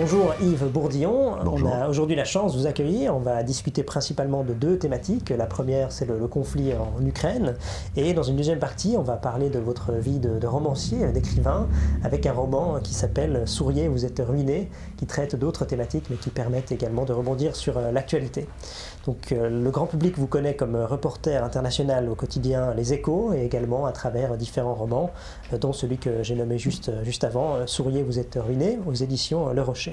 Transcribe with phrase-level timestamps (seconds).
[0.00, 1.36] Bonjour Yves Bourdillon.
[1.44, 1.68] Bonjour.
[1.68, 3.14] On a aujourd'hui la chance de vous accueillir.
[3.14, 5.28] On va discuter principalement de deux thématiques.
[5.28, 7.54] La première, c'est le, le conflit en Ukraine.
[7.96, 11.68] Et dans une deuxième partie, on va parler de votre vie de, de romancier, d'écrivain,
[12.02, 16.30] avec un roman qui s'appelle Souriez, vous êtes ruiné, qui traite d'autres thématiques, mais qui
[16.30, 18.46] permettent également de rebondir sur euh, l'actualité.
[19.04, 23.44] Donc euh, le grand public vous connaît comme reporter international au quotidien Les Échos et
[23.44, 25.10] également à travers différents romans,
[25.52, 29.52] euh, dont celui que j'ai nommé juste, juste avant, Souriez, vous êtes ruiné, aux éditions
[29.52, 29.90] Le Rocher.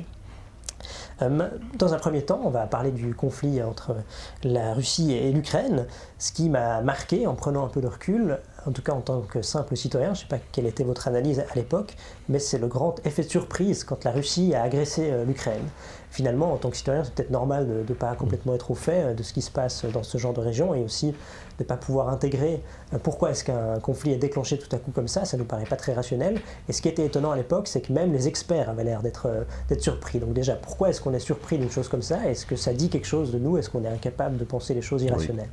[1.21, 3.95] Euh, Dans un premier temps, on va parler du conflit entre
[4.43, 5.85] la Russie et l'Ukraine.
[6.19, 9.21] Ce qui m'a marqué en prenant un peu de recul, en tout cas en tant
[9.21, 11.95] que simple citoyen, je ne sais pas quelle était votre analyse à l'époque,
[12.29, 15.63] mais c'est le grand effet de surprise quand la Russie a agressé euh, l'Ukraine.
[16.09, 19.03] Finalement, en tant que citoyen, c'est peut-être normal de ne pas complètement être au fait
[19.03, 21.13] euh, de ce qui se passe dans ce genre de région et aussi
[21.57, 22.61] de ne pas pouvoir intégrer.
[22.93, 25.47] Euh, pourquoi est-ce qu'un conflit est déclenché tout à coup comme ça, ça ne nous
[25.47, 26.39] paraît pas très rationnel.
[26.69, 29.27] Et ce qui était étonnant à l'époque, c'est que même les experts avaient l'air d'être
[29.27, 30.19] euh, d'être surpris.
[30.19, 32.27] Donc déjà, pourquoi est-ce qu'on est surpris d'une chose comme ça?
[32.27, 33.57] Est-ce que ça dit quelque chose de nous?
[33.57, 35.49] Est-ce qu'on est incapable de penser les choses irrationnelles?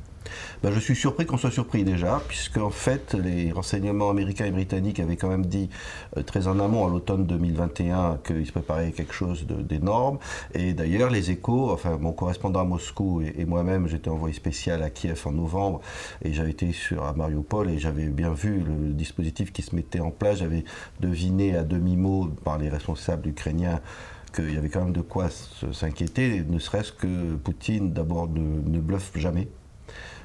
[0.63, 4.51] Ben, je suis surpris qu'on soit surpris déjà, puisque en fait les renseignements américains et
[4.51, 5.69] britanniques avaient quand même dit
[6.17, 10.17] euh, très en amont, à l'automne 2021, qu'il se préparait quelque chose d'énorme.
[10.53, 14.89] Et d'ailleurs, les échos, enfin mon correspondant à Moscou et, moi-même, j'étais envoyé spécial à
[14.89, 15.81] Kiev en novembre,
[16.23, 19.99] et j'avais été sur à Mariupol, et j'avais bien vu le dispositif qui se mettait
[19.99, 20.39] en place.
[20.39, 20.63] J'avais
[20.99, 23.81] deviné à demi-mot par les responsables ukrainiens
[24.33, 25.29] qu'il y avait quand même de quoi
[25.71, 29.47] s'inquiéter, ne serait-ce que Poutine d'abord ne bluffe jamais.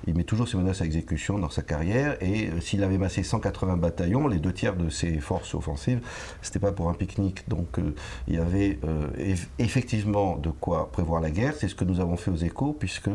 [0.06, 3.22] Il met toujours ses menaces à exécution dans sa carrière et euh, s'il avait massé
[3.22, 6.00] 180 bataillons, les deux tiers de ses forces offensives,
[6.42, 7.48] c'était pas pour un pique-nique.
[7.48, 7.94] Donc euh,
[8.28, 11.54] il y avait euh, eff- effectivement de quoi prévoir la guerre.
[11.58, 13.10] C'est ce que nous avons fait aux échos puisque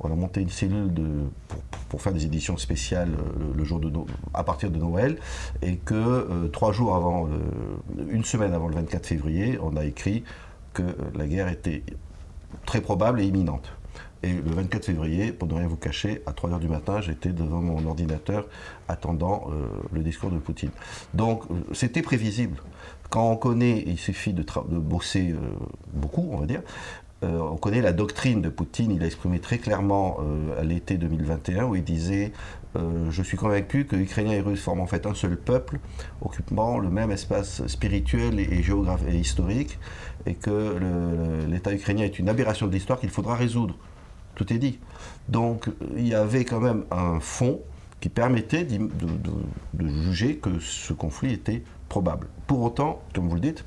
[0.00, 0.90] on a monté une cellule
[1.88, 3.10] pour, faire des éditions spéciales
[3.56, 3.90] le, jour de
[4.32, 5.18] à partir de Noël
[5.60, 7.28] et que trois jours avant,
[8.08, 10.24] une semaine avant le 24 février, on a écrit
[10.72, 10.82] que
[11.14, 11.82] la guerre était
[12.64, 13.72] très probable et imminente.
[14.22, 17.62] Et le 24 février, pour ne rien vous cacher, à 3h du matin, j'étais devant
[17.62, 18.46] mon ordinateur
[18.88, 20.70] attendant euh, le discours de Poutine.
[21.14, 22.58] Donc euh, c'était prévisible.
[23.08, 25.38] Quand on connaît, il suffit de, bosser euh,
[25.94, 26.62] beaucoup, on va dire,
[27.22, 30.20] on connaît la doctrine de Poutine, il a exprimé très clairement
[30.58, 32.32] à l'été 2021 où il disait
[32.74, 35.80] Je suis convaincu que Ukrainiens et Russes forment en fait un seul peuple,
[36.22, 39.78] occupant le même espace spirituel et, géographique et historique,
[40.24, 40.78] et que
[41.46, 43.76] l'État ukrainien est une aberration de l'histoire qu'il faudra résoudre.
[44.34, 44.78] Tout est dit.
[45.28, 47.60] Donc il y avait quand même un fond
[48.00, 48.78] qui permettait de,
[49.88, 52.28] juger que ce conflit était probable.
[52.46, 53.64] Pour autant, comme vous le dites,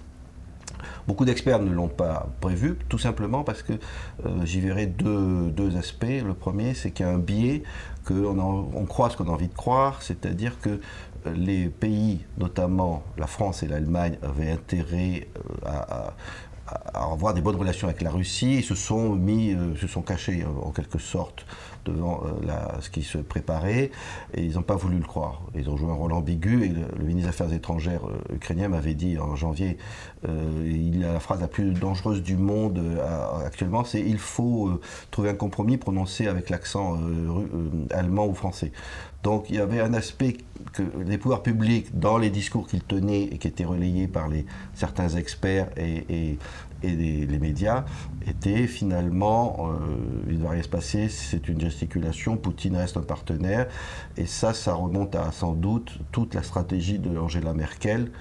[1.08, 6.22] Beaucoup d'experts ne l'ont pas prévu, tout simplement parce que euh, j'y verrai deux, aspects.
[6.26, 7.64] Le premier, c'est qu'il y a un biais,
[8.06, 10.70] qu'on on croit ce qu'on a envie de croire, c'est-à-dire que
[11.26, 16.14] euh, les pays, notamment la France et l'Allemagne, avaient intérêt euh, à-
[16.68, 20.02] à avoir des bonnes relations avec la Russie et se sont mis, euh, se sont
[20.02, 21.46] cachés euh, en quelque sorte
[21.86, 23.92] devant euh, ce qui se préparait
[24.34, 25.42] et ils n'ont pas voulu le croire.
[25.56, 28.02] Ils ont joué un rôle ambigu et le, ministre des Affaires étrangères
[28.34, 29.78] ukrainien m'avait dit en janvier,
[30.26, 32.82] il a la phrase la plus dangereuse du monde
[33.46, 34.80] actuellement, c'est il faut
[35.12, 36.98] trouver un compromis prononcé avec l'accent
[37.92, 38.72] allemand ou français.
[39.24, 40.38] Donc il y avait un aspect
[40.74, 44.46] que les pouvoirs publics, dans les discours qu'ils tenaient et qui étaient relayés par les,
[44.74, 46.38] certains experts et,
[46.84, 47.86] les, médias,
[48.28, 49.88] étaient finalement, euh,
[50.28, 53.68] il ne va rien se passer, c'est une gesticulation, Poutine reste un partenaire,
[54.18, 58.12] et ça, ça remonte à sans doute toute la stratégie de Angela Merkel,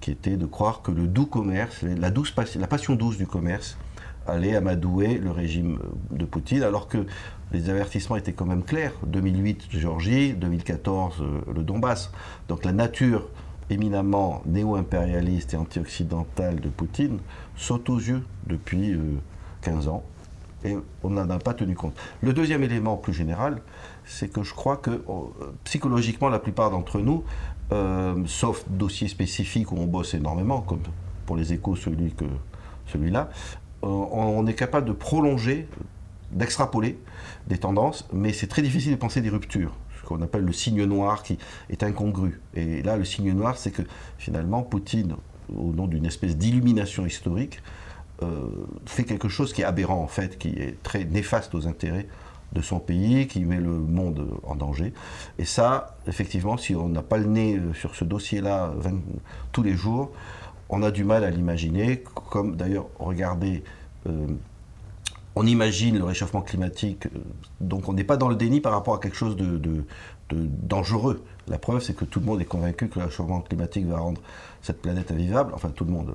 [0.00, 3.76] qui était de croire que le doux commerce, la passion douce du commerce,
[4.26, 5.78] allait amadouer le régime
[6.10, 7.06] de Poutine, alors que
[7.52, 8.92] les avertissements étaient quand même clairs.
[9.06, 12.10] 2008, Géorgie, 2014, euh, le Donbass.
[12.48, 13.28] Donc la nature
[13.70, 17.18] éminemment néo-impérialiste et anti-occidentale de Poutine
[17.56, 19.00] saute aux yeux depuis euh,
[19.62, 20.02] 15 ans.
[20.64, 21.94] Et on n'en a pas tenu compte.
[22.22, 23.60] Le deuxième élément plus général,
[24.04, 25.02] c'est que je crois que euh,
[25.64, 27.24] psychologiquement, la plupart d'entre nous,
[27.72, 30.80] euh, sauf dossiers spécifiques où on bosse énormément, comme
[31.26, 32.14] pour les échos celui
[32.86, 35.68] celui-là, euh, on est capable de prolonger,
[36.32, 36.98] d'extrapoler
[37.46, 40.84] des tendances, mais c'est très difficile de penser des ruptures, ce qu'on appelle le signe
[40.84, 41.38] noir qui
[41.70, 42.40] est incongru.
[42.54, 43.82] Et là, le signe noir, c'est que
[44.18, 45.16] finalement, Poutine,
[45.54, 47.62] au nom d'une espèce d'illumination historique,
[48.22, 48.48] euh,
[48.86, 52.08] fait quelque chose qui est aberrant en fait, qui est très néfaste aux intérêts
[52.52, 54.94] de son pays, qui met le monde en danger.
[55.38, 59.00] Et ça, effectivement, si on n'a pas le nez euh, sur ce dossier-là 20
[59.52, 60.12] tous les jours,
[60.68, 62.02] on a du mal à l'imaginer.
[62.30, 63.62] Comme d'ailleurs, regardez,
[64.06, 64.26] euh,
[65.34, 67.20] on imagine le réchauffement climatique, euh,
[67.60, 69.84] donc on n'est pas dans le déni par rapport à quelque chose de,
[70.30, 71.22] dangereux.
[71.46, 74.20] La preuve, c'est que tout le monde est convaincu que le réchauffement climatique va rendre
[74.62, 75.52] cette planète invivable.
[75.54, 76.14] Enfin, tout le monde.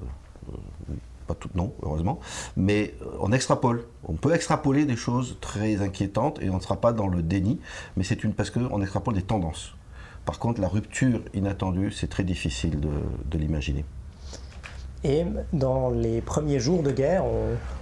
[0.50, 0.94] euh,
[1.28, 2.20] pas tout, non, heureusement,
[2.58, 3.86] mais on extrapole.
[4.04, 7.60] On peut extrapoler des choses très inquiétantes et on ne sera pas dans le déni,
[7.96, 9.76] mais c'est une parce qu'on extrapole des tendances.
[10.26, 13.86] Par contre, la rupture inattendue, c'est très difficile de l'imaginer.
[15.04, 17.24] Et dans les premiers jours de guerre,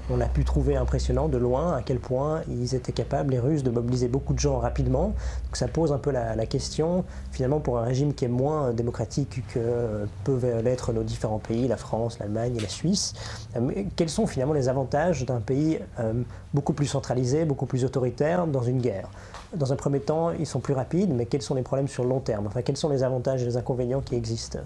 [0.09, 3.61] on, a pu trouver impressionnant de loin à quel point ils étaient capables, les Russes,
[3.61, 5.13] de mobiliser beaucoup de gens rapidement.
[5.45, 9.43] Donc ça pose un peu la, question, finalement, pour un régime qui est moins démocratique
[9.53, 13.13] que peuvent l'être nos différents pays, la France, l'Allemagne et la Suisse.
[13.55, 16.13] Euh, quels sont finalement les avantages d'un pays euh,
[16.53, 19.09] beaucoup plus centralisé, beaucoup plus autoritaire dans une guerre?
[19.53, 22.09] Dans un premier temps, ils sont plus rapides, mais quels sont les problèmes sur le
[22.09, 22.45] long terme?
[22.45, 24.59] Enfin, quels sont les avantages et les inconvénients qui existent?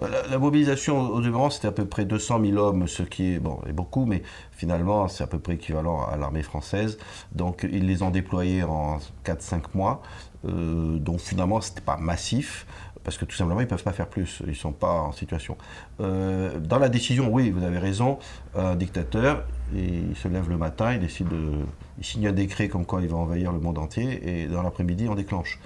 [0.00, 3.58] La, mobilisation au demeurant, c'était à peu près 200 000 hommes, ce qui est, bon,
[3.74, 4.22] beaucoup, mais
[4.52, 6.98] finalement, c'est à peu près équivalent à l'armée française.
[7.32, 10.02] Donc, ils les ont déployés en 4-5 mois.
[10.46, 12.66] Euh, donc, finalement, ce n'était pas massif
[13.06, 15.12] parce que tout simplement, ils ne peuvent pas faire plus, ils ne sont pas en
[15.12, 15.56] situation.
[16.00, 18.18] Euh, dans la décision, oui, vous avez raison,
[18.56, 21.52] un dictateur, il se lève le matin, il décide de...
[21.98, 25.06] Il signe un décret comme quoi il va envahir le monde entier, et dans l'après-midi,
[25.08, 25.60] on déclenche.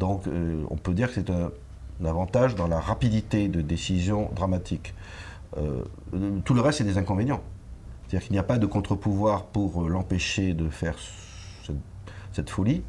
[0.00, 1.52] Donc, euh, on peut dire que c'est un,
[2.04, 4.92] avantage dans la rapidité de décision dramatique.
[5.58, 5.84] Euh,
[6.44, 7.40] tout le reste, c'est des inconvénients.
[8.08, 10.96] C'est-à-dire qu'il n'y a pas de contre-pouvoir pour l'empêcher de faire
[12.32, 12.82] cette, folie.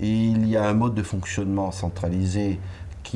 [0.00, 2.58] Il y a un mode de fonctionnement centralisé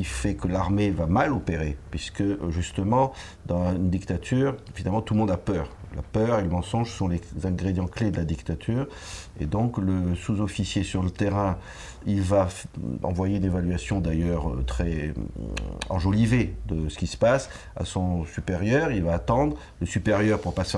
[0.03, 3.13] fait que l'armée va mal opérer, puisque justement,
[3.45, 5.69] dans une dictature, finalement, tout le monde a peur.
[5.95, 8.87] La peur et le mensonge sont les ingrédients clés de la dictature.
[9.39, 11.57] Et donc, le sous-officier sur le terrain,
[12.05, 12.47] il va
[13.01, 15.13] envoyer une évaluation d'ailleurs euh, très euh,
[15.89, 18.91] enjolivée de ce qui se passe à son supérieur.
[18.91, 19.57] Il va attendre.
[19.81, 20.77] Le supérieur, pour pas se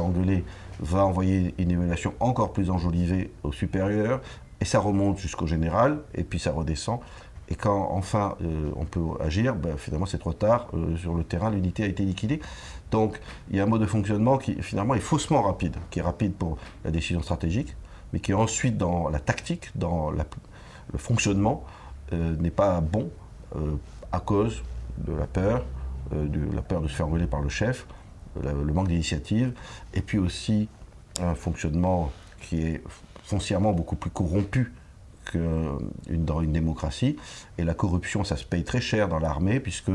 [0.80, 4.22] va envoyer une évaluation encore plus enjolivée au supérieur.
[4.62, 7.00] Et ça remonte jusqu'au général, et puis ça redescend.
[7.52, 10.70] Et quand enfin euh, on peut agir, ben, finalement c'est trop tard.
[10.98, 12.40] sur le terrain, l'unité a été liquidée.
[12.92, 13.20] Donc
[13.50, 16.34] il y a un mode de fonctionnement qui finalement est faussement rapide, qui est rapide
[16.34, 17.76] pour la décision stratégique,
[18.14, 20.24] mais qui ensuite dans la tactique, dans le
[20.98, 21.66] fonctionnement,
[22.14, 23.10] euh, n'est pas bon
[23.56, 23.76] euh,
[24.12, 24.64] à cause
[24.98, 25.64] de la peur,
[26.14, 27.86] euh, de la peur de se faire brûler par le chef,
[28.42, 29.54] le manque d'initiative,
[29.94, 30.70] et puis aussi
[31.22, 32.84] un fonctionnement qui est
[33.24, 34.74] foncièrement beaucoup plus corrompu
[35.32, 37.16] qu'une dans une démocratie.
[37.58, 39.92] Et la corruption, ça se paye très cher dans l'armée, puisque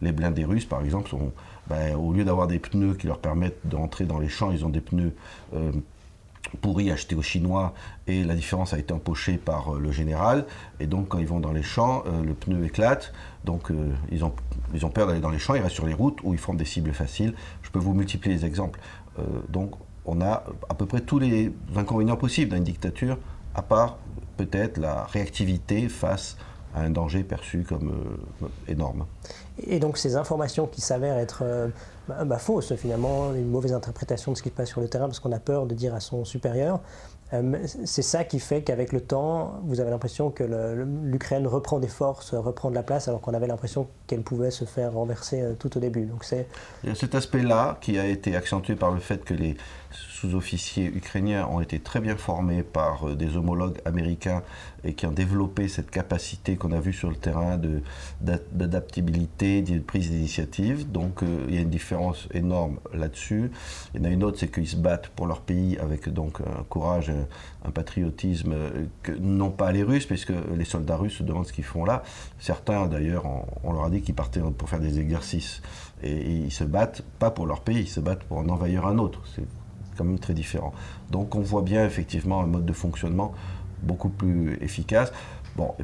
[0.00, 1.32] les blindés russes, par exemple, sont,
[1.68, 4.70] ben, au lieu d'avoir des pneus qui leur permettent d'entrer dans les champs, ils ont
[4.70, 5.14] des pneus
[5.54, 5.72] euh,
[6.60, 7.74] pourris achetés aux Chinois,
[8.06, 10.46] et la différence a été empochée par euh, le général.
[10.80, 13.12] Et donc, quand ils vont dans les champs, euh, le pneu éclate.
[13.44, 13.72] Donc,
[14.10, 14.34] ils, ont,
[14.74, 16.54] ils ont peur d'aller dans les champs, ils restent sur les routes où ils font
[16.54, 17.34] des cibles faciles.
[17.62, 18.78] Je peux vous multiplier les exemples.
[19.48, 19.74] donc,
[20.08, 23.18] on a à peu près tous les inconvénients possibles dans une dictature,
[23.58, 23.98] à part
[24.36, 26.36] peut-être la réactivité face
[26.74, 29.04] à un danger perçu comme euh, énorme.
[29.66, 31.68] Et donc ces informations qui s'avèrent être euh,
[32.08, 35.06] bah, bah, fausses finalement, une mauvaise interprétation de ce qui se passe sur le terrain
[35.06, 36.80] parce qu'on a peur de dire à son supérieur,
[37.32, 41.88] euh, c'est ça qui fait qu'avec le temps, vous avez l'impression que l'Ukraine reprend des
[41.88, 45.76] forces, reprend de la place, alors qu'on avait l'impression qu'elle pouvait se faire renverser tout
[45.76, 46.06] au début.
[46.06, 46.46] Donc c'est
[46.94, 49.56] cet aspect-là qui a été accentué par le fait que les
[50.20, 54.42] sous-officiers ukrainiens ont été très bien formés par euh, des homologues américains
[54.82, 57.60] et qui ont développé cette capacité qu'on a vue sur le terrain
[58.20, 60.90] d'adaptabilité, de, prise d'initiative.
[60.90, 63.50] Donc euh, il y a une différence énorme là-dessus.
[63.94, 66.40] Il y en a une autre, c'est qu'ils se battent pour leur pays avec donc
[66.40, 67.12] un courage,
[67.64, 71.52] un, patriotisme euh, que n'ont pas les Russes, puisque les soldats russes se demandent ce
[71.52, 72.02] qu'ils font là.
[72.40, 73.24] Certains d'ailleurs,
[73.62, 75.62] on, leur a dit qu'ils partaient pour faire des exercices.
[76.02, 78.86] Et, et, ils se battent pas pour leur pays, ils se battent pour en envahir
[78.86, 79.22] un autre.
[79.98, 80.72] Quand même très différent.
[81.10, 83.34] Donc on voit bien effectivement un mode de fonctionnement
[83.82, 85.12] beaucoup plus efficace.
[85.56, 85.74] Bon,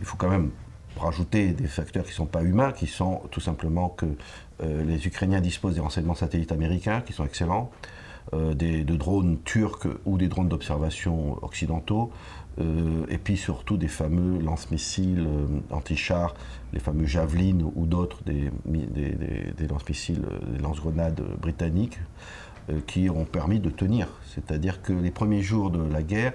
[0.00, 0.50] il faut quand même
[0.98, 4.06] rajouter des facteurs qui ne sont pas humains, qui sont tout simplement que
[4.62, 7.70] euh, les Ukrainiens disposent des renseignements satellites américains qui sont excellents,
[8.34, 12.10] euh, des, de drones turcs ou des drones d'observation occidentaux,
[12.60, 15.26] euh, et puis surtout des fameux lance-missiles
[15.70, 16.34] anti-chars,
[16.72, 18.50] les fameux Javelin ou d'autres, des
[19.68, 20.22] lance-missiles,
[20.52, 21.98] des lance-grenades britanniques.
[22.70, 24.08] Euh, qui ont permis de tenir.
[24.26, 26.34] C'est-à-dire que les premiers jours de la guerre,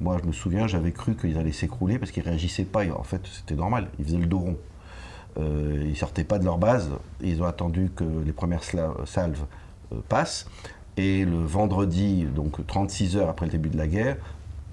[0.00, 2.86] moi je me souviens, j'avais cru qu'ils allaient s'écrouler parce qu'ils réagissaient pas.
[2.86, 4.56] En fait, c'était normal, ils faisaient le dos rond.
[5.38, 6.88] Euh, ils sortaient pas de leur base,
[7.20, 9.44] ils ont attendu que les premières salves
[9.92, 10.48] euh, passent.
[10.96, 14.16] Et le vendredi, donc 36 heures après le début de la guerre,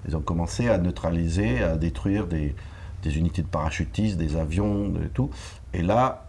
[0.08, 2.54] ils ont commencé à neutraliser, à détruire des,
[3.04, 5.30] unités de parachutistes, des avions, et tout.
[5.74, 6.28] Et là,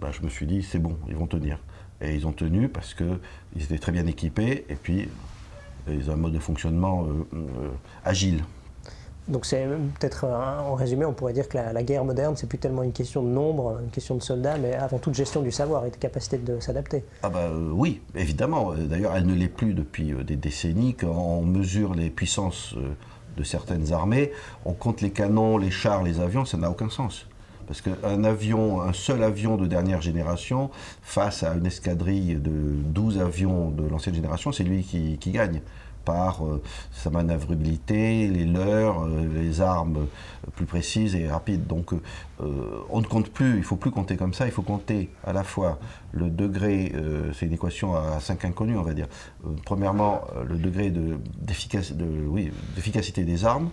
[0.00, 1.58] bah, je me suis dit, c'est bon, ils vont tenir.
[2.00, 5.08] Et ils ont tenu parce qu'ils étaient très bien équipés et puis
[5.88, 7.68] ils ont un mode de fonctionnement euh, euh,
[8.04, 8.44] agile.
[9.28, 9.64] Donc c'est
[9.98, 13.22] peut-être en résumé, on pourrait dire que la, guerre moderne, c'est plus tellement une question
[13.22, 15.96] de nombre, une question de soldats, mais avant tout de gestion du savoir et de
[15.96, 17.04] capacité de s'adapter.
[17.22, 18.74] Ah bah oui, évidemment.
[18.74, 20.94] D'ailleurs, elle ne l'est plus depuis des décennies.
[20.94, 22.74] Quand on mesure les puissances
[23.36, 24.32] de certaines armées,
[24.64, 27.26] on compte les canons, les chars, les avions, ça n'a aucun sens.
[27.70, 30.72] Parce qu'un avion, un seul avion de dernière génération,
[31.02, 35.60] face à une escadrille de 12 avions de l'ancienne génération, c'est lui qui, gagne.
[36.04, 36.60] Par euh,
[36.90, 40.08] sa manœuvrabilité, les leurs, euh, les armes
[40.56, 41.68] plus précises et rapides.
[41.68, 42.00] Donc euh,
[42.88, 45.32] on ne compte plus, il ne faut plus compter comme ça, il faut compter à
[45.32, 45.78] la fois
[46.10, 46.92] le degré,
[47.34, 49.06] c'est une équation à 5 inconnus on va dire,
[49.64, 53.70] premièrement le degré d'efficacité des armes,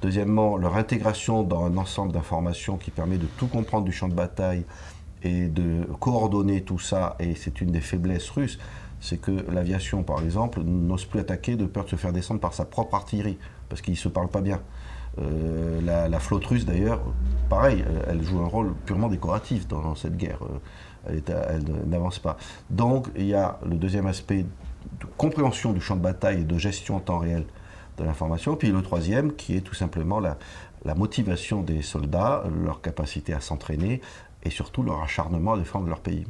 [0.00, 4.14] Deuxièmement, leur intégration dans un ensemble d'informations qui permet de tout comprendre du champ de
[4.14, 4.64] bataille
[5.24, 8.58] et de coordonner tout ça, et c'est une des faiblesses russes,
[9.00, 12.54] c'est que l'aviation, par exemple, n'ose plus attaquer de peur de se faire descendre par
[12.54, 13.38] sa propre artillerie,
[13.68, 14.60] parce qu'ils ne se parlent pas bien.
[15.20, 17.00] Euh, la, flotte russe, d'ailleurs,
[17.48, 20.38] pareil, elle joue un rôle purement décoratif dans, cette guerre.
[21.08, 22.36] Euh, elle, elle n'avance pas.
[22.70, 26.58] Donc, il y a le deuxième aspect de compréhension du champ de bataille et de
[26.58, 27.44] gestion en temps réel
[27.98, 28.56] de l'information.
[28.56, 30.38] Puis le troisième, qui est tout simplement la,
[30.84, 34.00] la motivation des soldats, leur capacité à s'entraîner
[34.44, 36.26] et surtout leur acharnement à défendre leur pays.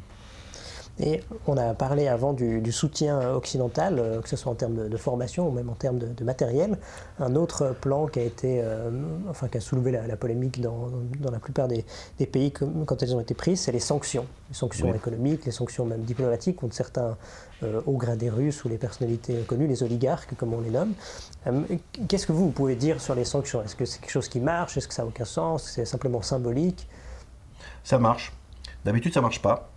[1.00, 4.97] Et on a parlé avant du, soutien occidental, euh, que ce soit en termes de,
[4.97, 6.76] formation ou même en termes de, matériel.
[7.21, 8.90] Un autre plan qui a été, euh,
[9.31, 10.88] enfin qui a soulevé la, polémique dans,
[11.21, 11.85] dans, la plupart des,
[12.26, 14.26] pays quand elles ont été prises, c'est les sanctions.
[14.49, 17.17] Les sanctions économiques, les sanctions même diplomatiques contre certains
[17.62, 20.95] euh, hauts gradés russes ou les personnalités connues, les oligarques comme on les nomme.
[22.09, 23.62] Qu'est-ce que vous, vous pouvez dire sur les sanctions?
[23.62, 24.76] Est-ce que c'est quelque chose qui marche?
[24.76, 25.62] Est-ce que ça n'a aucun sens?
[25.75, 26.88] C'est simplement symbolique?
[27.85, 28.33] Ça marche.
[28.85, 29.71] D'habitude, ça ne marche pas.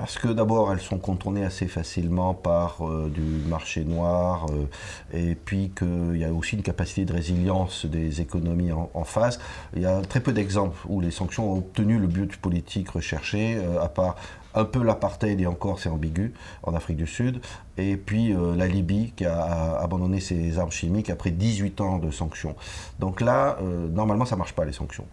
[0.00, 4.64] Parce que d'abord, elles sont contournées assez facilement par euh, du marché noir, euh,
[5.12, 9.38] et puis qu'il y a aussi une capacité de résilience des économies en, face.
[9.76, 13.56] Il y a très peu d'exemples où les sanctions ont obtenu le but politique recherché,
[13.56, 14.16] euh, à part
[14.54, 17.42] un peu l'apartheid, et encore c'est ambigu, en Afrique du Sud,
[17.76, 22.56] et puis la Libye qui a, abandonné ses armes chimiques après 18 ans de sanctions.
[22.98, 23.58] Donc là,
[23.92, 25.06] normalement, ça ne marche pas les sanctions.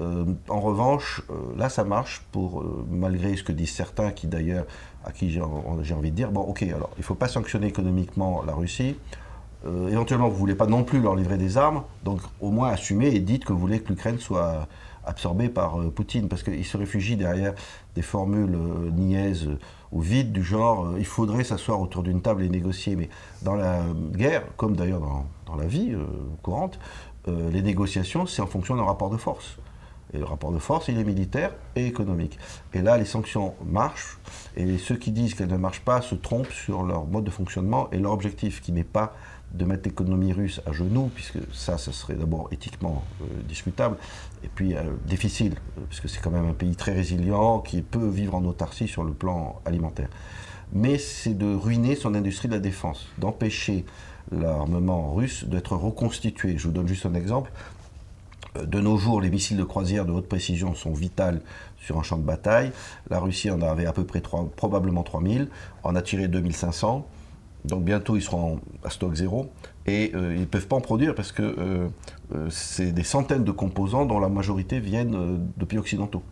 [0.00, 4.26] Euh, en revanche, euh, là, ça marche pour, euh, malgré ce que disent certains, qui
[4.26, 4.66] d'ailleurs,
[5.04, 8.42] à qui j'ai envie de dire, bon, ok, alors, il ne faut pas sanctionner économiquement
[8.42, 8.96] la Russie.
[9.88, 13.14] éventuellement, vous ne voulez pas non plus leur livrer des armes, donc au moins assumez
[13.14, 14.66] et dites que vous voulez que l'Ukraine soit
[15.06, 17.54] absorbée par Poutine, parce qu'il se réfugie derrière
[17.94, 18.58] des formules
[18.92, 19.48] niaises
[19.92, 22.96] ou vides du genre il faudrait s'asseoir autour d'une table et négocier.
[22.96, 23.08] Mais
[23.42, 23.80] dans la
[24.12, 25.94] guerre, comme d'ailleurs dans, dans, la vie
[26.42, 26.78] courante,
[27.26, 29.58] les négociations, c'est en fonction d'un rapport de force.
[30.14, 32.38] Et le rapport de force, il est militaire et économique.
[32.72, 34.18] Et là, les sanctions marchent,
[34.56, 37.90] et ceux qui disent qu'elles ne marchent pas se trompent sur leur mode de fonctionnement
[37.90, 39.14] et leur objectif, qui n'est pas
[39.52, 43.96] de mettre l'économie russe à genoux, puisque ça, ce serait d'abord éthiquement euh, discutable,
[44.42, 45.54] et puis euh, difficile,
[45.88, 49.12] puisque c'est quand même un pays très résilient, qui peut vivre en autarcie sur le
[49.12, 50.08] plan alimentaire.
[50.72, 53.84] Mais c'est de ruiner son industrie de la défense, d'empêcher
[54.32, 56.56] l'armement russe d'être reconstitué.
[56.56, 57.52] Je vous donne juste un exemple
[58.62, 61.40] de nos jours, les missiles de croisière de haute précision sont vitales
[61.78, 62.70] sur un champ de bataille.
[63.10, 65.48] La Russie en avait à peu près 3, probablement 3000,
[65.82, 67.06] en a tiré 2500.
[67.64, 69.50] Donc bientôt ils seront à stock zéro
[69.86, 71.88] et euh, ils ne peuvent pas en produire parce que euh,
[72.34, 76.22] euh, c'est des centaines de composants dont la majorité viennent de pays occidentaux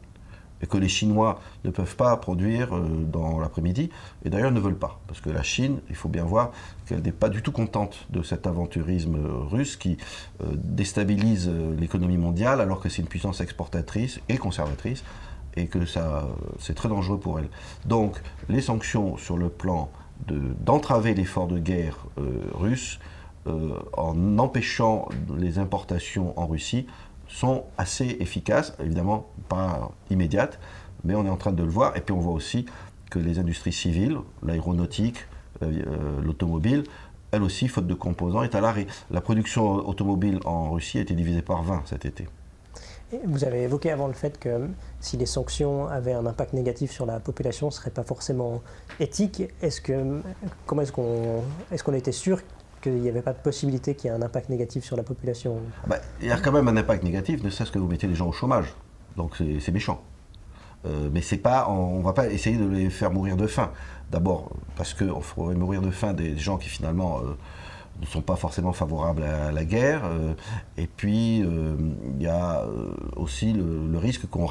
[0.62, 3.90] et que les Chinois ne peuvent pas produire euh, dans l'après-midi,
[4.25, 6.52] et d'ailleurs ne veulent pas, parce que la Chine, il faut bien voir
[6.87, 9.16] qu'elle n'est pas du tout contente de cet aventurisme
[9.50, 9.97] russe qui
[10.42, 15.04] euh, déstabilise euh, l'économie mondiale alors que c'est une puissance exportatrice et conservatrice,
[15.54, 15.81] et que
[16.59, 17.50] c'est très dangereux pour elle.
[17.85, 19.90] Donc les sanctions sur le plan
[20.26, 21.99] d'entraver l'effort de guerre
[22.54, 22.99] russe,
[23.45, 26.87] en empêchant les importations en Russie,
[27.33, 30.59] sont assez efficaces, évidemment pas immédiates,
[31.05, 31.97] mais on est en train de le voir.
[31.97, 32.67] Et puis on voit aussi
[33.11, 35.27] que les industries civiles, l'aéronautique,
[35.62, 36.85] euh, euh, l'automobile,
[37.31, 38.87] elle aussi, faute de composants, est à l'arrêt.
[39.11, 42.29] La production automobile en Russie a été divisée par 20 cet été.
[43.25, 44.69] Vous avez évoqué avant le fait que
[45.01, 48.62] si les sanctions avaient un impact négatif sur la population, ce ne serait pas forcément
[49.01, 49.43] éthique.
[49.61, 50.91] Est-ce qu'on est
[51.83, 52.41] qu'on était sûr
[52.83, 55.61] qu'il n'y avait pas de possibilité qu'il y ait un impact négatif sur la population
[55.87, 58.15] bah, Il y a quand même un impact négatif, ne serait-ce que vous mettez les
[58.15, 58.75] gens au chômage.
[59.17, 60.03] Donc c'est méchant.
[60.85, 63.71] Euh, mais c'est pas, on ne va pas essayer de les faire mourir de faim.
[64.11, 67.37] D'abord, parce qu'on ferait mourir de faim des gens qui finalement euh,
[68.01, 70.03] ne sont pas forcément favorables à la guerre.
[70.77, 72.65] et puis, il y a
[73.15, 74.49] aussi le, risque qu'on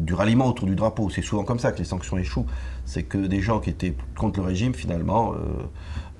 [0.00, 1.08] du ralliement autour du drapeau.
[1.10, 2.46] C'est souvent comme ça que les sanctions échouent.
[2.86, 5.34] C'est que des gens qui étaient contre le régime, finalement,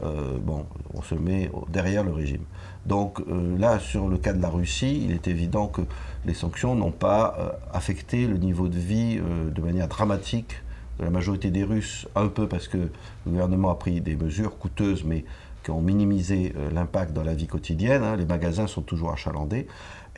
[0.00, 2.42] bon, on se met derrière le régime.
[2.86, 3.20] Donc
[3.58, 5.82] là, sur le cas de la Russie, il est évident que
[6.24, 10.54] les sanctions n'ont pas affecté le niveau de vie de manière dramatique
[10.98, 12.90] de la majorité des Russes, un peu parce que le
[13.30, 15.24] gouvernement a pris des mesures coûteuses, mais
[15.62, 18.02] qui ont minimisé euh, l'impact dans la vie quotidienne.
[18.02, 18.16] Hein.
[18.16, 19.66] Les magasins sont toujours achalandés.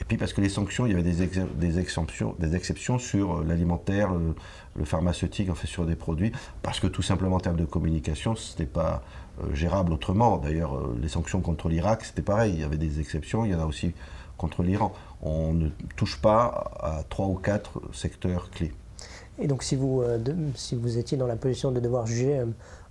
[0.00, 3.38] Et puis parce que les sanctions, il y avait des, des, exceptions, des exceptions sur
[3.38, 4.34] euh, l'alimentaire, le,
[4.84, 6.32] pharmaceutique, en fait sur des produits,
[6.62, 9.19] parce que tout simplement en termes de communication, ce n'était pas euh,
[9.52, 10.38] gérable autrement.
[10.38, 12.52] D'ailleurs, les sanctions contre l'Irak, c'était pareil.
[12.54, 13.92] Il y avait des exceptions, il y en a aussi
[14.36, 14.92] contre l'Iran.
[15.22, 18.72] On ne touche pas à trois ou quatre secteurs clés.
[19.38, 20.18] Et donc si vous, euh,
[20.54, 22.46] si vous étiez dans la position de devoir juger euh,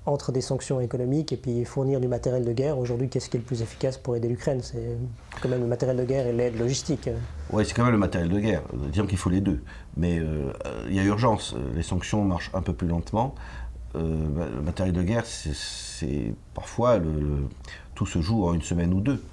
[0.05, 3.39] entre des sanctions économiques et puis fournir du matériel de guerre, aujourd'hui, qu'est-ce qui est
[3.39, 4.61] le plus efficace pour aider l'Ukraine?
[4.63, 4.97] C'est
[5.41, 7.09] quand même le matériel de guerre et l'aide logistique.
[7.51, 8.63] Oui, c'est quand même le matériel de guerre.
[8.91, 9.61] Disons qu'il faut les deux.
[9.97, 10.51] Mais euh,
[10.87, 11.55] il y a urgence.
[11.75, 13.35] Les sanctions marchent un peu plus lentement.
[13.95, 17.47] Le matériel de guerre, c'est parfois le,
[17.95, 19.23] tout se joue en une semaine ou deux.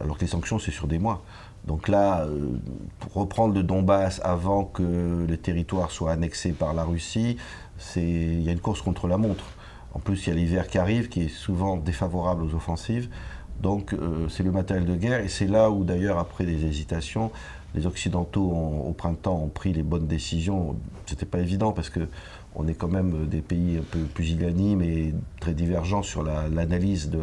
[0.00, 1.22] alors que les sanctions, c'est sur des mois.
[1.66, 2.58] Donc là, euh,
[3.14, 7.36] reprendre le Donbass avant que les territoires soient annexés par la Russie,
[7.96, 9.44] il y a une course contre la montre.
[9.92, 13.08] En plus, il y a l'hiver qui arrive, qui est souvent défavorable aux offensives.
[13.60, 17.32] Donc euh, c'est le matériel de guerre, et c'est là où d'ailleurs, après des hésitations,
[17.74, 20.76] les Occidentaux au printemps ont pris les bonnes décisions.
[21.06, 22.08] C'était pas évident parce que
[22.56, 27.20] on est quand même des pays un peu pusillanimes et très divergents sur l'analyse de,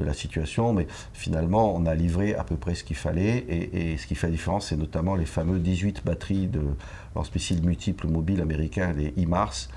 [0.00, 3.44] la situation, mais finalement, on a livré à peu près ce qu'il fallait.
[3.48, 6.62] Et, ce qui fait la différence, c'est notamment les fameux 18 batteries de
[7.16, 9.68] lance-missiles multiples mobiles américains, les IMARS.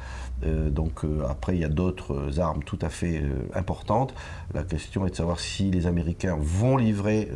[0.43, 4.13] Euh, donc euh, après, il y a d'autres armes tout à fait euh, importantes.
[4.53, 7.29] La question est de savoir si les Américains vont livrer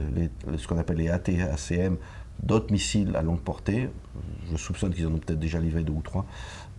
[0.57, 1.97] ce qu'on appelle les ATACM,
[2.43, 3.89] d'autres missiles à longue portée.
[4.51, 6.25] Je soupçonne qu'ils en ont peut-être déjà livré deux ou trois.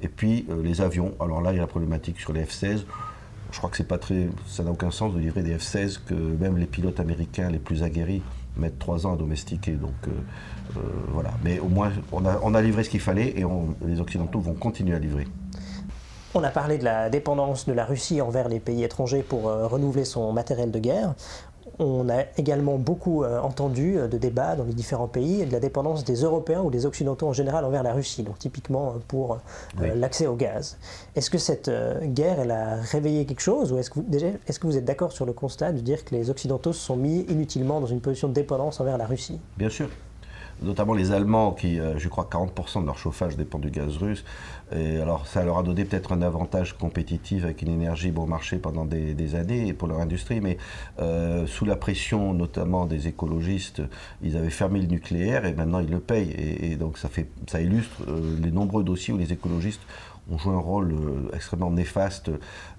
[0.02, 1.14] Et puis les avions.
[1.20, 2.85] Alors là, il y a la problématique sur les F-16
[3.52, 6.14] je crois que c'est pas très, ça n'a aucun sens de livrer des F-16 que
[6.14, 8.23] même les pilotes américains les plus aguerris
[8.56, 9.73] mettent trois ans à domestiquer.
[9.73, 10.11] Donc euh,
[10.76, 11.30] euh, voilà.
[11.44, 13.44] Mais au moins, on a, livré ce qu'il fallait et
[13.87, 15.26] les Occidentaux vont continuer à livrer.
[16.35, 19.66] On a parlé de la dépendance de la Russie envers les pays étrangers pour euh,
[19.66, 21.14] renouveler son matériel de guerre.
[21.78, 25.60] On a également beaucoup euh, entendu euh, de débats dans les différents pays de la
[25.60, 29.38] dépendance des Européens ou des Occidentaux en général envers la Russie, donc typiquement euh, pour
[29.78, 30.78] l'accès au gaz.
[31.14, 31.70] Est-ce que cette
[32.14, 34.06] guerre, elle a réveillé quelque chose ou est-ce que, vous,
[34.46, 36.96] est-ce que vous êtes d'accord sur le constat de dire que les Occidentaux se sont
[36.96, 39.38] mis inutilement dans une position de dépendance envers la Russie?
[39.56, 39.88] Bien sûr
[40.62, 44.24] notamment les Allemands qui, je crois, 40% de leur chauffage dépend du gaz russe.
[44.74, 48.59] Et alors, ça leur a donné peut-être un avantage compétitif avec une énergie bon marché
[48.59, 50.59] pendant des, années pour leur industrie, mais
[50.98, 53.83] euh, sous la pression notamment des écologistes,
[54.22, 56.33] ils avaient fermé le nucléaire et maintenant ils le payent.
[56.61, 59.83] Et, donc ça, fait, ça illustre euh, les nombreux dossiers où les écologistes
[60.30, 62.30] ont joué un rôle euh, extrêmement néfaste.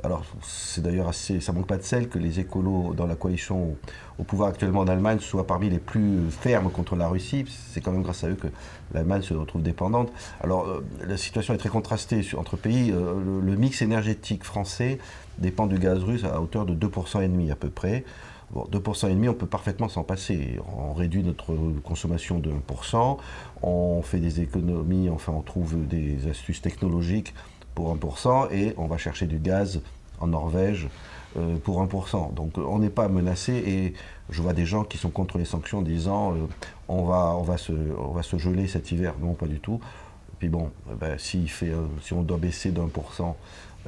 [0.04, 1.40] Alors, c'est d'ailleurs assez.
[1.40, 3.76] Ça manque pas de sel que les écolos dans la coalition
[4.20, 7.46] au, pouvoir actuellement en Allemagne soient parmi les plus fermes contre la Russie.
[7.72, 8.48] C'est quand même grâce à eux que
[8.94, 10.12] l'Allemagne se retrouve dépendante.
[10.42, 12.92] Alors, euh, la situation est très contrastée entre pays.
[12.92, 15.00] Euh, le, mix énergétique français
[15.40, 18.04] dépend du gaz russe à hauteur de 2% et demi à peu près.
[18.52, 20.60] Bon, 2,5%, on peut parfaitement s'en passer.
[20.78, 23.18] On réduit notre consommation de 1%,
[23.62, 27.34] on fait des économies, enfin on trouve des astuces technologiques
[27.76, 29.82] pour 1%, et on va chercher du gaz
[30.20, 30.88] en Norvège
[31.38, 32.34] euh, pour 1%.
[32.34, 33.94] Donc on n'est pas menacé, et
[34.30, 36.48] je vois des gens qui sont contre les sanctions disant euh,
[36.88, 39.16] on, va, se, geler cet hiver.
[39.22, 39.82] Non, pas du tout.
[40.40, 41.50] Puis bon, eh ben, si
[42.14, 43.36] on doit baisser d'un pour cent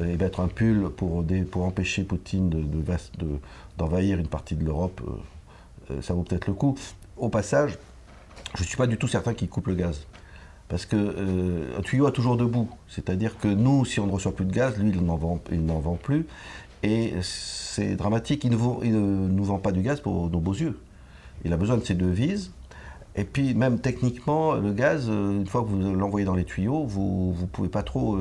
[0.01, 1.23] et mettre un pull pour,
[1.63, 2.83] empêcher Poutine de,
[3.87, 6.77] une partie de l'Europe, euh, euh, ça vaut peut-être le coup.
[7.17, 7.77] Au passage,
[8.55, 10.05] je ne suis pas du tout certain qu'il coupe le gaz.
[10.67, 12.69] Parce qu'un euh, tuyau a toujours debout.
[12.87, 16.27] C'est-à-dire que nous, si on ne reçoit plus de gaz, lui, il n'en vend, plus.
[16.83, 18.43] Et c'est dramatique.
[18.43, 20.79] Il ne, nous vend pas du gaz pour nos beaux yeux.
[21.43, 22.51] Il a besoin de ses devises.
[23.15, 27.35] Et puis, même techniquement, le gaz, une fois que vous l'envoyez dans les tuyaux, vous
[27.41, 28.19] ne pouvez pas trop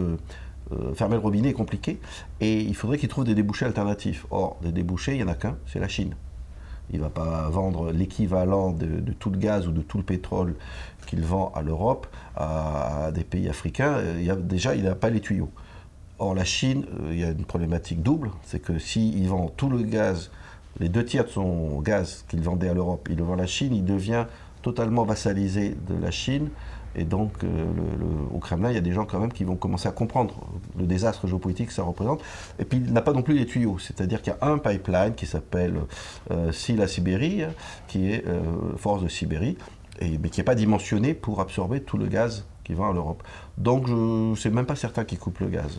[0.95, 2.01] fermer le robinet est compliqué,
[2.41, 4.27] et il faudrait qu'il trouve des débouchés alternatifs.
[4.31, 6.15] Or, des débouchés, il n'y en a qu'un, c'est la Chine.
[6.91, 10.55] Il ne va pas vendre l'équivalent de, tout le gaz ou de tout le pétrole
[11.07, 14.01] qu'il vend à l'Europe, à, des pays africains.
[14.17, 15.51] Il y a, déjà, il n'a pas les tuyaux.
[16.19, 19.69] Or, la Chine, euh, il y a une problématique double, c'est que s'il vend tout
[19.69, 20.31] le gaz,
[20.81, 23.47] les deux tiers de son gaz qu'il vendait à l'Europe, il le vend à la
[23.47, 24.27] Chine, il devient
[24.63, 26.49] totalement vassalisé de la Chine.
[26.99, 27.65] Et donc, euh,
[28.35, 30.35] au Kremlin, il y a des gens quand même qui vont commencer à comprendre
[30.77, 32.21] le désastre géopolitique que ça représente.
[32.59, 33.79] Et puis, il n'a pas non plus les tuyaux.
[33.79, 35.77] C'est-à-dire qu'il y a un pipeline qui s'appelle
[36.33, 37.45] euh, SILA Sibérie,
[37.87, 38.41] qui est euh,
[38.77, 39.57] Force de Sibérie,
[40.01, 43.23] mais qui n'est pas dimensionné pour absorber tout le gaz qui va à l'Europe.
[43.57, 43.95] Donc, je
[44.31, 45.79] ne sais même pas certain qui coupe le gaz.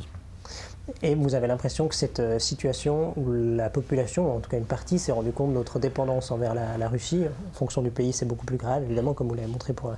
[1.01, 4.65] Et vous avez l'impression que cette euh, situation où la population, en tout cas une
[4.65, 8.25] partie, s'est rendu compte de notre dépendance envers la, Russie, en fonction du pays, c'est
[8.25, 9.93] beaucoup plus grave, évidemment, comme vous l'avez montré pour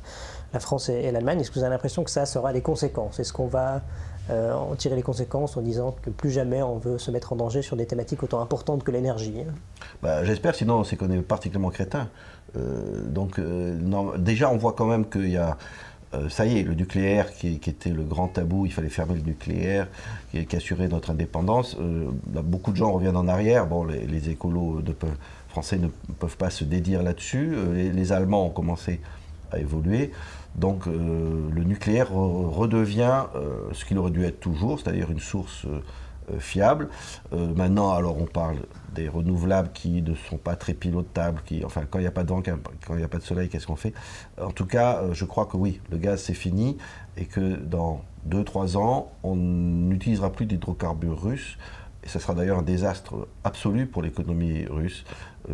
[0.54, 1.40] la France et, l'Allemagne.
[1.40, 3.20] Est-ce que vous avez l'impression que ça, aura des conséquences?
[3.20, 3.82] Est-ce qu'on va
[4.30, 7.36] euh, en tirer les conséquences en disant que plus jamais on veut se mettre en
[7.36, 9.44] danger sur des thématiques autant importantes que l'énergie?
[10.02, 12.10] Bah, J'espère, sinon c'est qu'on est particulièrement crétin.
[12.58, 13.40] Euh, donc
[14.18, 15.58] déjà, on voit quand même qu'il y a
[16.14, 19.22] euh, ça y est, le nucléaire qui, était le grand tabou, il fallait fermer le
[19.22, 19.88] nucléaire,
[20.32, 21.78] qui, assurait notre indépendance.
[21.80, 22.10] Euh,
[22.44, 23.66] beaucoup de gens reviennent en arrière.
[23.66, 24.82] Bon, les, écolos
[25.48, 25.88] français ne
[26.20, 27.54] peuvent pas se dédire là-dessus.
[27.56, 29.00] Euh, les, Allemands ont commencé
[29.52, 30.12] à évoluer.
[30.56, 33.24] Donc le nucléaire redevient
[33.72, 35.66] ce qu'il aurait dû être toujours, c'est-à-dire une source
[36.40, 36.90] fiable.
[37.32, 38.58] maintenant, alors on parle
[38.94, 42.24] des renouvelables qui ne sont pas très pilotables, qui, enfin, quand il n'y a pas
[42.24, 43.94] de vent, quand il n'y a pas de soleil, qu'est-ce qu'on fait?
[44.40, 46.78] En tout cas, euh, je crois que oui, le gaz c'est fini
[47.18, 51.58] et que dans 2-3 ans, on n'utilisera plus d'hydrocarbures russes.
[52.04, 55.06] Et ce sera d'ailleurs un désastre absolu pour l'économie russe.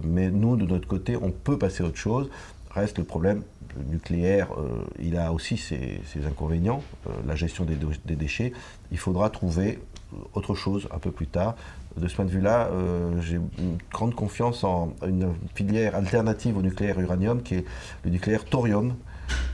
[0.03, 2.29] Mais nous, de notre côté, on peut passer à autre chose.
[2.71, 3.43] Reste le problème
[3.89, 8.53] nucléaire, euh, il a aussi ses, inconvénients, euh, la gestion des, déchets.
[8.91, 9.79] Il faudra trouver
[10.33, 11.55] autre chose un peu plus tard
[11.97, 16.61] de ce point de vue-là, euh, j'ai une grande confiance en une filière alternative au
[16.61, 17.65] nucléaire uranium qui est
[18.03, 18.93] le nucléaire thorium,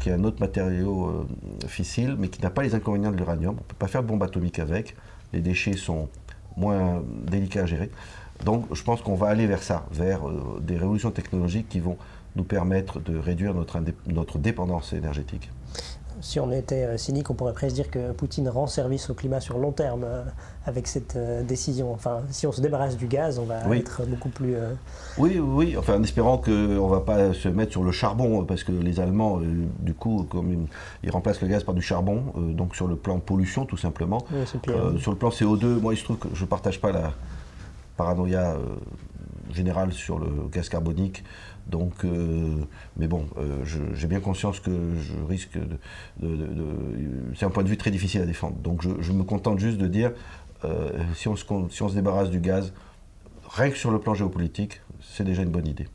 [0.02, 1.26] qui est un autre matériau
[1.68, 3.54] fissile, mais qui n'a pas les inconvénients de l'uranium.
[3.54, 4.96] On ne peut pas faire de bombe atomique avec.
[5.32, 6.10] Les déchets sont
[6.58, 7.90] moins délicats à gérer.
[8.44, 10.20] Donc je pense qu'on va aller vers ça, vers
[10.60, 11.98] des révolutions technologiques qui vont
[12.36, 15.50] nous permettre de réduire notre, notre dépendance énergétique
[16.24, 19.42] si on était euh, cynique, on pourrait presque dire que Poutine rend service au climat
[19.42, 20.24] sur long terme euh,
[20.66, 21.92] avec cette euh, décision.
[21.92, 24.56] Enfin, si on se débarrasse du gaz, on va être beaucoup plus.
[25.18, 28.64] Oui, oui, enfin, en espérant qu'on ne va pas se mettre sur le charbon, parce
[28.64, 29.42] que les Allemands,
[29.80, 30.68] du coup, comme
[31.04, 34.26] ils, remplacent le gaz par du charbon, donc sur le plan pollution, tout simplement.
[34.98, 37.12] sur le plan CO2, moi, il se trouve que je ne partage pas la
[37.98, 38.56] paranoïa
[39.52, 41.24] générale sur le gaz carbonique.
[41.68, 42.66] Donc, euh,
[42.98, 45.78] mais bon, euh, j'ai bien conscience que je risque de.
[47.36, 48.56] c'est un point de vue très difficile à défendre.
[48.58, 50.12] Donc, je, me contente juste de dire
[50.66, 52.74] euh, si, on se, si on se débarrasse du gaz,
[53.50, 55.88] rien que sur le plan géopolitique, c'est déjà une bonne idée.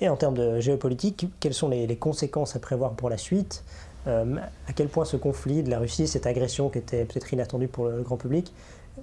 [0.00, 3.64] Et en termes de géopolitique, quelles sont les conséquences à prévoir pour la suite?
[4.06, 7.88] À quel point ce conflit de la Russie, cette agression qui était peut-être inattendue pour
[7.88, 8.54] le grand public,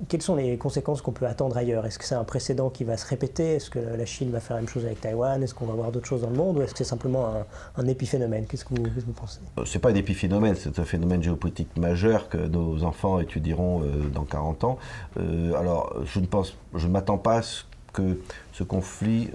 [0.07, 1.85] quelles sont les conséquences qu'on peut attendre ailleurs?
[1.85, 3.55] Est-ce que c'est un précédent qui va se répéter?
[3.55, 5.41] Est-ce que la Chine va faire la même chose avec Taïwan?
[5.41, 6.57] Est-ce qu'on va voir d'autres choses dans le monde?
[6.57, 7.45] Ou est-ce que c'est simplement
[7.77, 8.45] un, épiphénomène?
[8.45, 9.39] Qu'est-ce que vous, pensez?
[9.57, 13.83] Euh, Ce n'est pas un épiphénomène, c'est un phénomène géopolitique majeur que nos enfants étudieront
[13.83, 14.77] euh, dans 40 ans.
[15.17, 18.19] Euh, alors, je ne, pense, je m'attends pas à ce que
[18.51, 19.29] ce conflit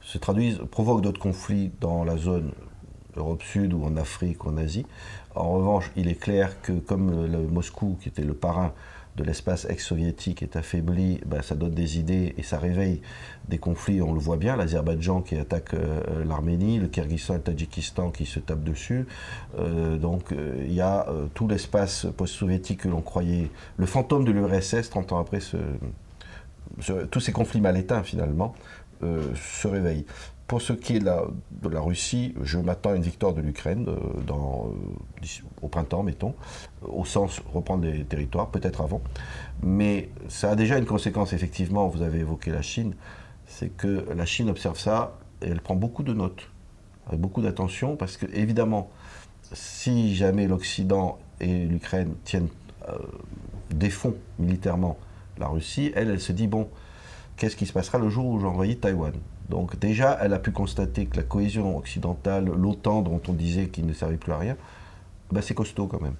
[0.00, 2.52] se traduise, provoque d'autres conflits dans la zone
[3.16, 4.86] Europe Sud ou en Afrique ou en Asie.
[5.34, 8.72] En revanche, il est clair que comme le Moscou, qui était le parrain
[9.16, 13.00] de l'espace ex-soviétique est affaibli, ben, ça donne des idées et ça réveille
[13.48, 17.42] des conflits, on le voit bien, l'Azerbaïdjan qui attaque euh, l'Arménie, le Kyrgyzstan et le
[17.42, 19.06] Tadjikistan qui se tapent dessus.
[19.58, 24.32] Euh, donc euh, il y a tout l'espace post-soviétique que l'on croyait, le fantôme de
[24.32, 25.38] l'URSS 30 ans après,
[27.10, 28.54] tous ces conflits mal éteints finalement,
[29.00, 30.06] se réveillent.
[30.46, 33.96] Pour ce qui est de la, Russie, je m'attends à une victoire de l'Ukraine euh,
[34.30, 35.26] euh,
[35.62, 36.34] au printemps, mettons,
[36.82, 39.00] au sens reprendre les territoires, peut-être avant.
[39.62, 42.94] Mais ça a déjà une conséquence, effectivement, vous avez évoqué la Chine,
[43.46, 46.50] c'est que la Chine observe ça et elle prend beaucoup de notes,
[47.06, 48.90] avec beaucoup d'attention, parce que, évidemment,
[49.52, 52.48] si jamais l'Occident et l'Ukraine tiennent
[52.90, 52.98] euh,
[54.38, 54.98] militairement
[55.38, 56.68] la Russie, elle, elle se dit, bon,
[57.38, 59.14] qu'est-ce qui se passera le jour où j'envoie Taïwan?
[59.48, 63.86] Donc déjà, elle a pu constater que la cohésion occidentale, l'OTAN dont on disait qu'il
[63.86, 64.56] ne servait plus à rien,
[65.30, 66.14] ben c'est costaud quand même.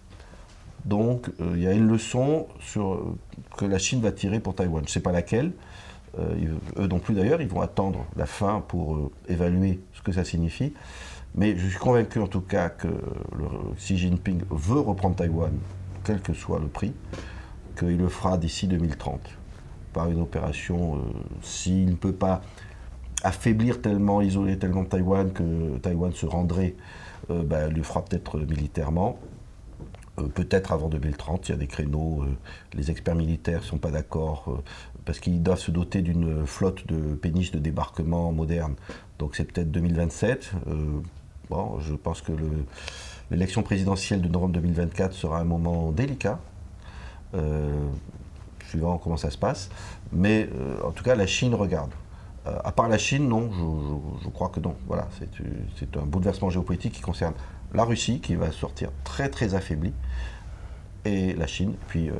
[0.84, 2.96] Donc euh, il y a une leçon euh,
[3.56, 4.82] que la Chine va tirer pour Taïwan.
[4.82, 5.52] Je ne sais pas laquelle.
[6.18, 10.24] Euh, eux non plus d'ailleurs, ils vont attendre la fin pour évaluer ce que ça
[10.24, 10.74] signifie.
[11.34, 12.88] Mais je suis convaincu en tout cas que
[13.76, 15.52] Xi Jinping veut reprendre Taïwan,
[16.04, 16.92] quel que soit le prix,
[17.76, 19.18] qu'il le fera d'ici 2030
[19.92, 21.00] par une opération,
[21.42, 22.42] s'il ne peut pas
[23.24, 26.74] affaiblir tellement, isoler tellement Taïwan que Taïwan se rendrait,
[27.30, 29.18] euh, ben, le fera peut-être militairement.
[30.18, 32.36] Euh, peut-être avant 2030, il y a des créneaux, euh,
[32.74, 34.62] les experts militaires ne sont pas d'accord
[35.06, 38.74] parce qu'ils doivent se doter d'une flotte de péniches de débarquement moderne.
[39.18, 40.52] Donc c'est peut-être 2027.
[41.50, 42.32] Bon, je pense que
[43.30, 46.40] l'élection présidentielle de novembre 2024 sera un moment délicat,
[47.34, 47.86] euh,
[48.66, 49.68] suivant comment ça se passe.
[50.12, 50.48] Mais
[50.82, 51.90] en tout cas, la Chine regarde.
[52.46, 53.50] À part la Chine, non,
[54.22, 54.76] je, crois que non.
[54.86, 55.08] Voilà,
[55.76, 57.34] c'est un bouleversement géopolitique qui concerne
[57.72, 59.94] la Russie, qui va sortir très très affaiblie,
[61.04, 62.10] et la Chine, puis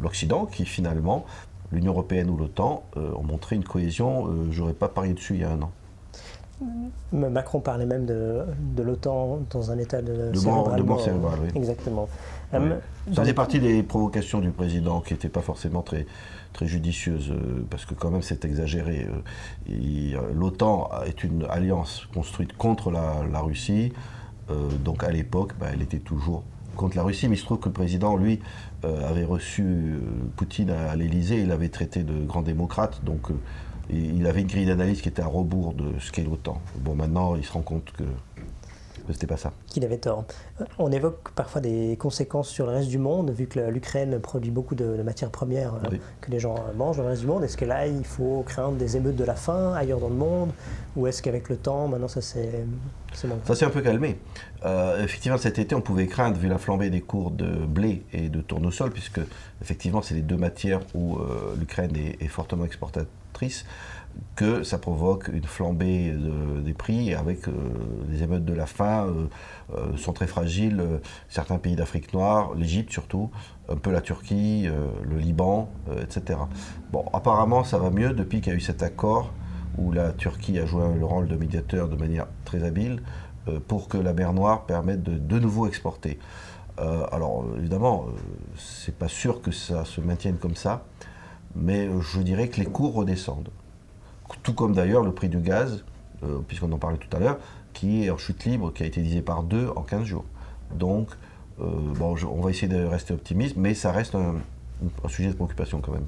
[0.00, 1.26] l'Occident, qui finalement
[1.74, 5.40] l'Union européenne ou l'OTAN euh, ont montré une cohésion, euh, j'aurais pas parié dessus il
[5.40, 5.72] y a un an.
[7.12, 8.42] Macron parlait même de,
[8.76, 10.76] de l'OTAN dans un état de, de cérébral.
[10.78, 11.48] De mort cérébrale, oui.
[11.54, 12.08] Exactement.
[12.52, 12.60] Ça
[13.22, 16.06] faisait partie des provocations du président qui n'étaient pas forcément très,
[16.52, 19.08] très judicieuses, euh, parce que quand même c'est exagéré.
[20.32, 23.92] L'OTAN est une alliance construite contre la, Russie,
[24.84, 27.68] donc à l'époque, bah, elle était toujours contre la Russie, mais il se trouve que
[27.68, 28.40] le président, lui,
[28.84, 30.00] euh, avait reçu euh,
[30.36, 33.34] Poutine à, l'Élysée, il avait traité de grand démocrate, donc euh,
[33.90, 36.60] il avait une grille d'analyse qui était à rebours de ce qu'est l'OTAN.
[36.76, 38.04] Bon, maintenant, il se rend compte que
[39.12, 39.52] c'était pas ça.
[39.66, 40.24] Qu'il avait tort.
[40.78, 44.74] On évoque parfois des conséquences sur le reste du monde, vu que l'Ukraine produit beaucoup
[44.74, 45.74] de, matières premières
[46.20, 47.44] que les gens mangent dans le reste du monde.
[47.44, 50.50] Est-ce que là, il faut craindre des émeutes de la faim ailleurs dans le monde?
[50.96, 52.64] Ou est-ce qu'avec le temps, maintenant, ça s'est
[53.12, 54.18] Ça s'est un peu calmé.
[54.64, 58.28] Euh, effectivement, cet été, on pouvait craindre, vu la flambée des cours de blé et
[58.28, 59.20] de tournesol, puisque
[59.60, 63.66] effectivement, c'est les deux matières où euh, l'Ukraine est, fortement exportatrice,
[64.36, 66.14] que ça provoque une flambée
[66.64, 67.52] des prix avec euh,
[68.08, 69.12] les émeutes de la faim
[69.96, 70.82] sont très fragiles.
[71.28, 73.30] certains pays d'Afrique noire, l'Égypte surtout,
[73.68, 74.68] un peu la Turquie,
[75.02, 75.68] le Liban,
[76.00, 76.38] etc.
[76.92, 79.32] Bon, apparemment, ça va mieux depuis qu'il y a eu cet accord
[79.78, 83.23] où la Turquie a joué le rôle de médiateur de manière très habile euh,
[83.68, 86.18] pour que la mer Noire permette de de nouveau exporter.
[86.80, 88.12] Euh, alors évidemment, euh,
[88.56, 90.84] c'est pas sûr que ça se maintienne comme ça,
[91.54, 93.50] mais je dirais que les cours redescendent.
[94.42, 95.84] Tout comme d'ailleurs le prix du gaz,
[96.48, 97.38] puisqu'on en parlait tout à l'heure,
[97.74, 100.24] qui est en chute libre, qui a été divisé par deux en 15 jours.
[100.74, 101.10] Donc,
[101.58, 104.36] bon, on va essayer de rester optimiste, mais ça reste un
[105.08, 106.06] sujet de préoccupation quand même.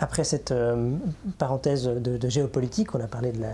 [0.00, 0.92] Après cette euh,
[1.38, 3.52] parenthèse de, géopolitique, on a parlé de la,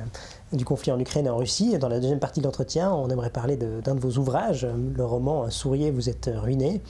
[0.54, 1.78] du conflit en Ukraine et en Russie.
[1.78, 5.50] Dans la deuxième partie de l'entretien, on aimerait parler d'un de, vos ouvrages, le roman
[5.50, 6.80] Souriez, vous êtes ruiné.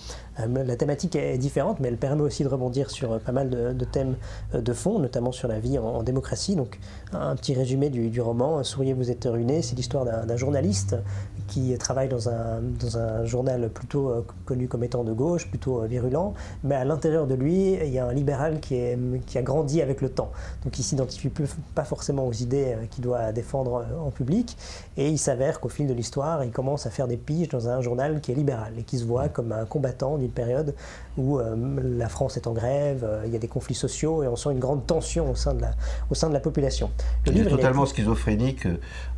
[0.41, 3.85] Euh, la thématique est différente, mais elle permet aussi de rebondir sur pas mal de,
[3.85, 4.17] thèmes
[4.55, 6.57] euh, de fond, notamment sur la vie en, démocratie.
[6.57, 6.79] Donc,
[7.13, 9.63] un petit résumé du, du roman Souriez, vous êtes ruiné.
[9.63, 10.97] C'est l'histoire d'un journaliste
[11.47, 12.63] qui travaille dans un,
[12.95, 17.27] un journal plutôt euh, connu comme étant de gauche, plutôt euh, virulent, mais à l'intérieur
[17.27, 20.31] de lui, il y a un libéral qui, a grandi avec le temps.
[20.65, 21.31] Donc il s'identifie
[21.75, 24.57] pas forcément aux idées euh, qu'il doit défendre en public,
[24.97, 27.81] et il s'avère qu'au fil de l'histoire, il commence à faire des piges dans un
[27.81, 30.75] journal qui est libéral et qui se voit comme un combattant d'une période
[31.17, 34.51] où la France est en grève, il y a des conflits sociaux et on sent
[34.51, 35.71] une grande tension au sein de la,
[36.11, 36.91] au sein de la population.
[37.27, 38.67] Le il est totalement schizophrénique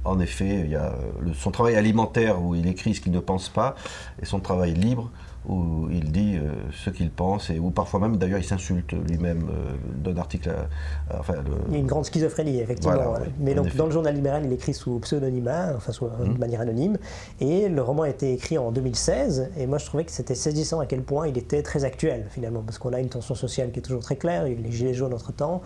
[0.07, 0.95] en effet, il y a
[1.35, 3.75] son travail alimentaire où il écrit ce qu'il ne pense pas,
[4.23, 5.11] et son travail libre
[5.49, 9.49] où il dit euh, ce qu'il pense, et où parfois même, d'ailleurs, il s'insulte lui-même
[9.49, 10.49] euh, d'un article.
[10.49, 11.35] Euh, enfin,
[11.69, 13.15] Il y a une grande schizophrénie, effectivement.
[13.39, 16.39] Mais donc, dans le journal libéral, il écrit sous pseudonymat, enfin, de hum.
[16.39, 16.99] manière anonyme,
[17.41, 20.81] et le roman a été écrit en 2016, et moi, je trouvais que c'était saisissant
[20.81, 23.79] à quel point il était très actuel, finalement, parce qu'on a une tension sociale qui
[23.79, 25.63] est toujours très claire, il y a eu les gilets jaunes entre-temps.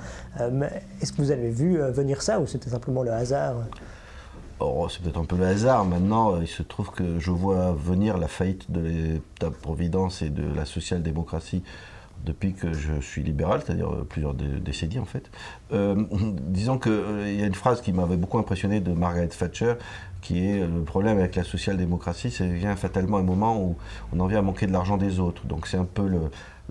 [1.00, 3.56] Est-ce que vous avez vu venir ça, ou c'était simplement le hasard?
[4.62, 5.86] Oh, c'est peut-être un peu le hasard.
[5.86, 10.44] Maintenant, euh, il se trouve que je vois venir la faillite de l'État-providence et de
[10.54, 11.62] la social-démocratie
[12.26, 15.30] depuis que je suis libéral, c'est-à-dire euh, plusieurs décennies en fait.
[15.72, 16.04] Euh,
[16.42, 19.74] disons qu'il y a une phrase qui m'avait beaucoup impressionné de Margaret Thatcher,
[20.20, 23.76] qui est le problème avec la social-démocratie, c'est vient fatalement un moment où
[24.12, 25.46] on en vient à manquer de l'argent des autres.
[25.46, 26.06] Donc c'est un peu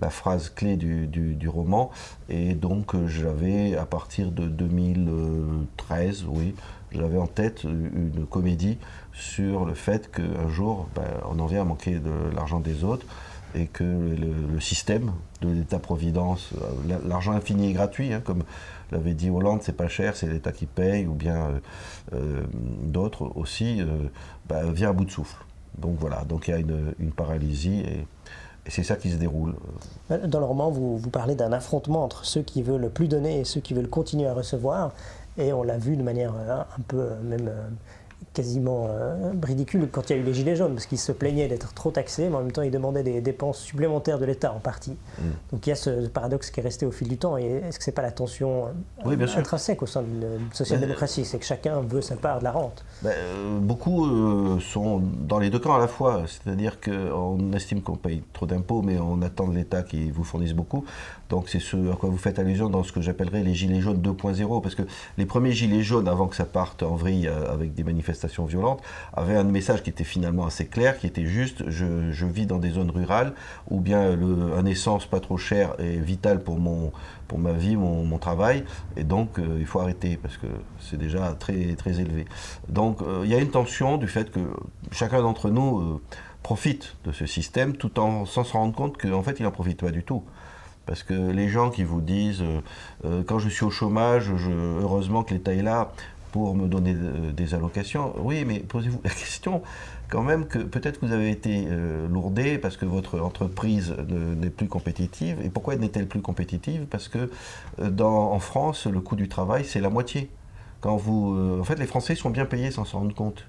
[0.00, 1.90] la phrase clé du, du, roman.
[2.28, 6.54] Et donc j'avais, à partir de 2013, oui,
[6.92, 8.78] j'avais en tête une comédie
[9.12, 13.06] sur le fait qu'un jour, ben, on en vient à manquer de l'argent des autres
[13.54, 18.44] et que le, système de l'État-providence, euh, l'argent infini et gratuit, hein, comme
[18.92, 21.60] l'avait dit Hollande, c'est pas cher, c'est l'État qui paye, ou bien euh,
[22.12, 22.42] euh,
[22.82, 23.82] d'autres aussi,
[24.48, 25.44] ben, vient à bout de souffle.
[25.78, 28.06] Donc voilà, donc il y a une, paralysie et,
[28.66, 29.54] c'est ça qui se déroule.
[30.10, 33.44] Dans le roman, vous, vous parlez d'un affrontement entre ceux qui veulent plus donner et
[33.44, 34.92] ceux qui veulent continuer à recevoir.
[35.38, 37.68] Et on l'a vu de manière euh, un peu même euh,
[38.32, 41.48] quasiment euh, ridicule quand il y a eu les Gilets jaunes, parce qu'ils se plaignaient
[41.48, 44.60] d'être trop taxés, mais en même temps ils demandaient des dépenses supplémentaires de l'État en
[44.60, 44.96] partie.
[45.18, 45.24] Mm.
[45.52, 47.36] Donc il y a ce paradoxe qui est resté au fil du temps.
[47.38, 48.66] Et est-ce que ce n'est pas la tension
[49.04, 52.84] euh, intrinsèque au sein d'une social-démocratie C'est que chacun veut sa part de la rente.
[53.02, 56.22] Ben, euh, beaucoup sont dans les deux camps à la fois.
[56.26, 60.52] C'est-à-dire qu'on estime qu'on paye trop d'impôts, mais on attend de l'État qui vous fournisse
[60.52, 60.84] beaucoup.
[61.30, 64.00] Donc c'est ce à quoi vous faites allusion dans ce que j'appellerais les Gilets jaunes
[64.00, 64.82] 2.0, parce que
[65.18, 68.78] les premiers Gilets jaunes, avant que ça parte en vrille avec des manifestations, manifestations
[69.14, 72.70] avait un message qui était finalement assez clair, qui était juste je, vis dans des
[72.70, 73.32] zones rurales
[73.70, 74.00] où bien
[74.56, 76.92] un essence pas trop cher est vital pour, mon,
[77.28, 78.64] pour ma vie, mon, travail,
[78.96, 80.46] et donc euh, il faut arrêter parce que
[80.78, 82.26] c'est déjà très, très élevé.
[82.68, 84.40] Donc euh, il y a une tension du fait que
[84.92, 86.00] chacun d'entre nous
[86.42, 89.80] profite de ce système tout en sans se rendre compte qu'en fait il n'en profite
[89.80, 90.22] pas du tout.
[90.86, 92.42] Parce que les gens qui vous disent,
[93.26, 94.32] quand je suis au chômage,
[94.80, 95.92] heureusement que l'État est là,
[96.30, 98.14] pour me donner euh, des allocations.
[98.18, 99.62] Oui, mais posez-vous la question
[100.08, 104.50] quand même que peut-être que vous avez été euh, lourdé parce que votre entreprise n'est
[104.50, 105.38] plus compétitive.
[105.44, 106.86] Et pourquoi n'est-elle plus compétitive?
[106.90, 107.30] Parce que
[107.80, 110.28] euh, en France, le coût du travail, c'est la moitié.
[110.80, 113.44] Quand vous, en fait, les Français sont bien payés sans s'en rendre compte.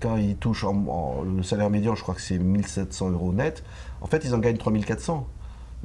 [0.00, 3.62] quand ils touchent le salaire médian, je crois que c'est 1700 euros net,
[4.00, 5.26] en fait, ils en gagnent 3400.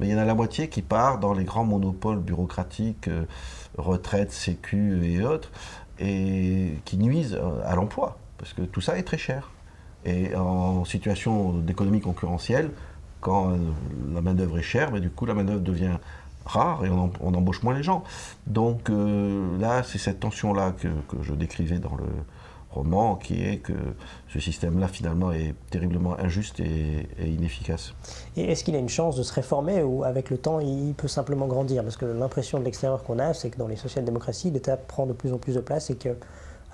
[0.00, 3.08] Mais il y en a la moitié qui part dans les grands monopoles bureaucratiques
[3.78, 5.50] retraite, sécu et autres,
[5.98, 9.50] et qui nuisent à l'emploi, parce que tout ça est très cher.
[10.04, 12.70] Et en situation d'économie concurrentielle,
[13.20, 13.56] quand
[14.12, 15.96] la main-d'œuvre est chère, mais du coup la main-d'œuvre devient
[16.44, 18.04] rare et on, embauche moins les gens.
[18.46, 20.88] Donc euh, là, c'est cette tension-là que,
[21.22, 22.04] je décrivais dans le,
[23.20, 23.72] qui est que
[24.28, 27.94] ce système-là, finalement, est terriblement injuste et, inefficace.
[28.36, 31.08] Et est-ce qu'il a une chance de se réformer ou avec le temps, il peut
[31.08, 31.82] simplement grandir?
[31.82, 35.12] Parce que l'impression de l'extérieur qu'on a, c'est que dans les social-démocraties, l'État prend de
[35.12, 36.16] plus en plus de place et que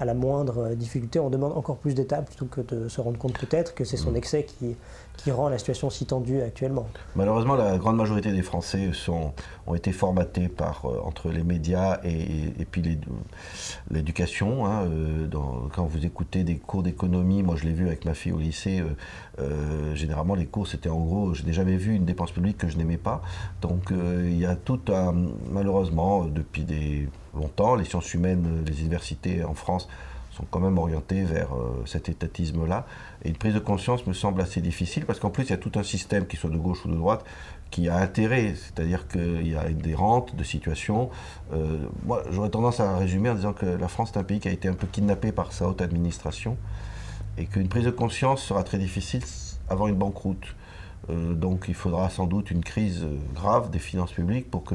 [0.00, 3.38] à la moindre difficulté, on demande encore plus d'étapes plutôt que de se rendre compte
[3.38, 4.16] peut-être que c'est son mm.
[4.16, 4.74] excès qui,
[5.18, 6.88] qui rend la situation si tendue actuellement.
[7.16, 9.34] Malheureusement, la grande majorité des Français sont,
[9.66, 12.98] ont été formatés par, euh, entre les médias et, et, puis
[13.90, 14.64] l'éducation.
[14.64, 15.28] Hein, euh,
[15.74, 18.82] quand vous écoutez des cours d'économie, moi je l'ai vu avec ma fille au lycée,
[19.38, 22.68] euh, généralement les cours c'était en gros, je n'ai jamais vu une dépense publique que
[22.68, 23.20] je n'aimais pas.
[23.60, 25.14] Donc il y a tout un,
[25.50, 29.88] malheureusement, depuis des, longtemps, les sciences humaines, les universités en France
[30.32, 31.48] sont quand même orientées vers
[31.86, 32.86] cet étatisme-là.
[33.24, 35.58] Et une prise de conscience me semble assez difficile parce qu'en plus, il y a
[35.58, 37.24] tout un système, qui soit de gauche ou de droite,
[37.70, 38.54] qui a intérêt.
[38.54, 41.10] C'est-à-dire qu'il y a des rentes de situation.
[41.52, 44.48] Euh, moi, j'aurais tendance à résumer en disant que la France est un pays qui
[44.48, 46.56] a été un peu kidnappé par sa haute administration
[47.38, 49.22] et qu'une prise de conscience sera très difficile
[49.68, 50.54] avant une banqueroute.
[51.08, 54.74] Euh, donc il faudra sans doute une crise grave des finances publiques pour que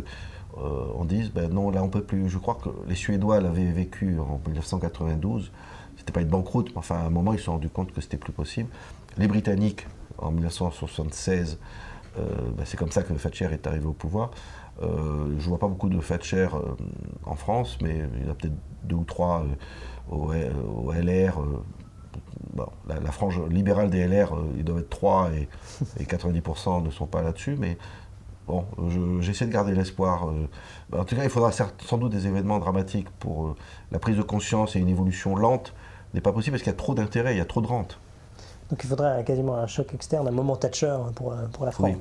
[0.57, 2.29] euh, on dise ben non là on peut plus.
[2.29, 5.51] Je crois que les Suédois l'avaient vécu en 1992
[5.97, 8.01] c'était pas une banqueroute, mais enfin à un moment ils se sont rendus compte que
[8.01, 8.69] c'était plus possible.
[9.17, 9.87] Les Britanniques,
[10.17, 11.57] en 1976,
[12.17, 12.21] euh,
[12.57, 14.31] ben, c'est comme ça que Thatcher est arrivé au pouvoir.
[14.81, 16.75] Euh, je vois pas beaucoup de Thatcher euh,
[17.25, 19.45] en France, mais il y en a peut-être deux ou trois
[20.11, 21.39] euh, au, LR.
[22.87, 25.47] la, frange libérale des LR, ils doivent être trois et,
[26.03, 27.77] 90% ne sont pas là-dessus, mais
[28.47, 28.65] bon,
[29.21, 30.27] j'essaie de garder l'espoir.
[30.93, 33.55] en tout cas, il faudra sans doute des événements dramatiques pour
[33.91, 35.73] la prise de conscience et une évolution lente
[36.13, 37.99] n'est pas possible parce qu'il y a trop d'intérêt, il y a trop de rente.
[38.69, 41.97] Donc il faudrait quasiment un choc externe, un moment Thatcher pour, pour la France.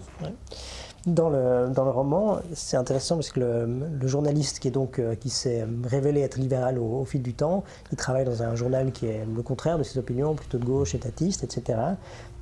[1.07, 5.15] Dans le, dans le roman, c'est intéressant parce que le, journaliste qui, est donc, euh,
[5.15, 9.05] qui s'est révélé être libéral au, fil du temps, il travaille dans un journal qui
[9.07, 11.77] est le contraire de ses opinions, plutôt de gauche, étatiste, etc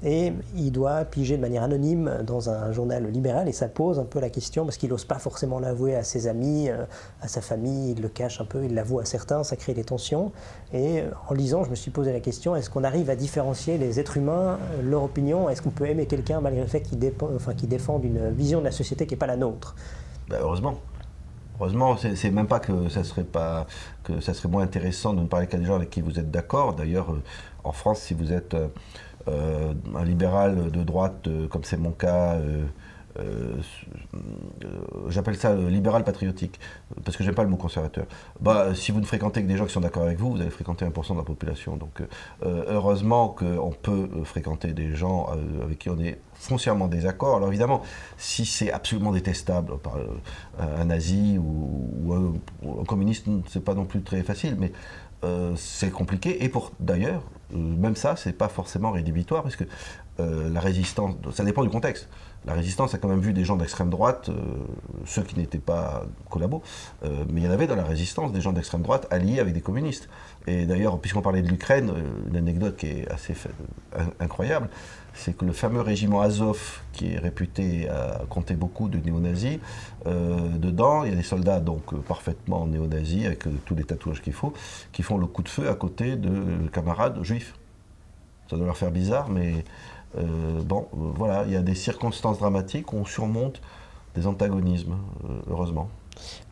[0.04, 4.04] et il doit piger de manière anonyme dans un journal libéral et ça pose un
[4.04, 6.84] peu la question parce qu'il n'ose pas forcément l'avouer à ses amis, euh,
[7.20, 9.84] à sa famille, il le cache un peu, il l'avoue à certains, ça crée des
[9.84, 10.32] tensions.
[10.72, 13.78] Et euh, en lisant, je me suis posé la question est-ce qu'on arrive à différencier
[13.78, 15.48] les êtres humains, euh, leur opinion?
[15.48, 16.98] Est-ce qu'on peut aimer quelqu'un malgré le fait qu'il
[17.68, 19.76] défende une vision de la société qui n'est pas la nôtre?
[20.28, 20.74] Ben, Heureusement.
[21.60, 23.66] Heureusement, c'est même pas que ça serait pas
[24.02, 26.28] que ça serait moins intéressant de ne parler qu'à des gens avec qui vous êtes
[26.28, 26.74] d'accord.
[26.74, 27.14] D'ailleurs,
[27.62, 28.56] en France, si vous êtes
[29.26, 32.34] un libéral de droite, euh, comme c'est mon cas,
[33.18, 33.56] euh,
[35.08, 36.58] j'appelle ça libéral patriotique,
[37.04, 38.06] parce que j'aime pas le mot conservateur.
[38.40, 40.50] Bah, si vous ne fréquentez que des gens qui sont d'accord avec vous, vous allez
[40.50, 41.76] fréquenter 1% de la population.
[41.76, 42.02] Donc,
[42.42, 45.28] heureusement qu'on peut fréquenter des gens
[45.62, 47.36] avec qui on est foncièrement désaccord.
[47.36, 47.82] Alors évidemment,
[48.16, 49.98] si c'est absolument détestable par
[50.58, 52.32] un nazi ou, un,
[52.80, 54.72] un, communiste, c'est pas non plus très facile, mais
[55.56, 56.44] c'est compliqué.
[56.44, 57.22] Et pour d'ailleurs,
[57.54, 59.64] euh, même ça, c'est pas forcément rédhibitoire, parce que
[60.20, 62.08] euh, la résistance, ça dépend du contexte.
[62.44, 64.34] La résistance a quand même vu des gens d'extrême droite, euh,
[65.06, 66.62] ceux qui n'étaient pas collabos,
[67.02, 69.60] mais il y en avait dans la résistance des gens d'extrême droite alliés avec des
[69.60, 70.08] communistes.
[70.46, 71.92] Et d'ailleurs, puisqu'on parlait de l'Ukraine,
[72.28, 73.34] une anecdote qui est assez
[74.18, 74.68] incroyable,
[75.14, 79.58] c'est que le fameux régiment Azov, qui est réputé à compter beaucoup de néo-nazis,
[80.06, 84.52] dedans, il y a des soldats donc parfaitement néo-nazis, avec tous les tatouages qu'il faut,
[84.92, 87.54] qui font le coup de feu à côté de camarades juifs.
[88.48, 89.64] Ça doit leur faire bizarre, mais
[90.18, 93.60] euh, bon, euh, voilà, il y a des circonstances dramatiques où on surmonte
[94.14, 95.88] des antagonismes, euh, heureusement.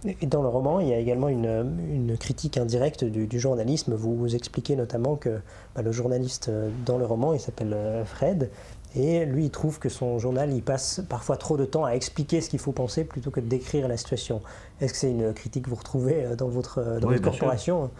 [0.04, 3.94] Et dans le roman, il y a également une, critique indirecte du, journalisme.
[3.94, 5.40] Vous, vous expliquez notamment que
[5.74, 8.50] bah, le journaliste euh, dans le roman, il s'appelle euh, Fred,
[8.96, 12.40] et lui, il trouve que son journal, il passe parfois trop de temps à expliquer
[12.40, 14.40] ce qu'il faut penser plutôt que de décrire la situation.
[14.80, 17.90] Est-ce que c'est une critique que vous retrouvez euh, dans votre, corporation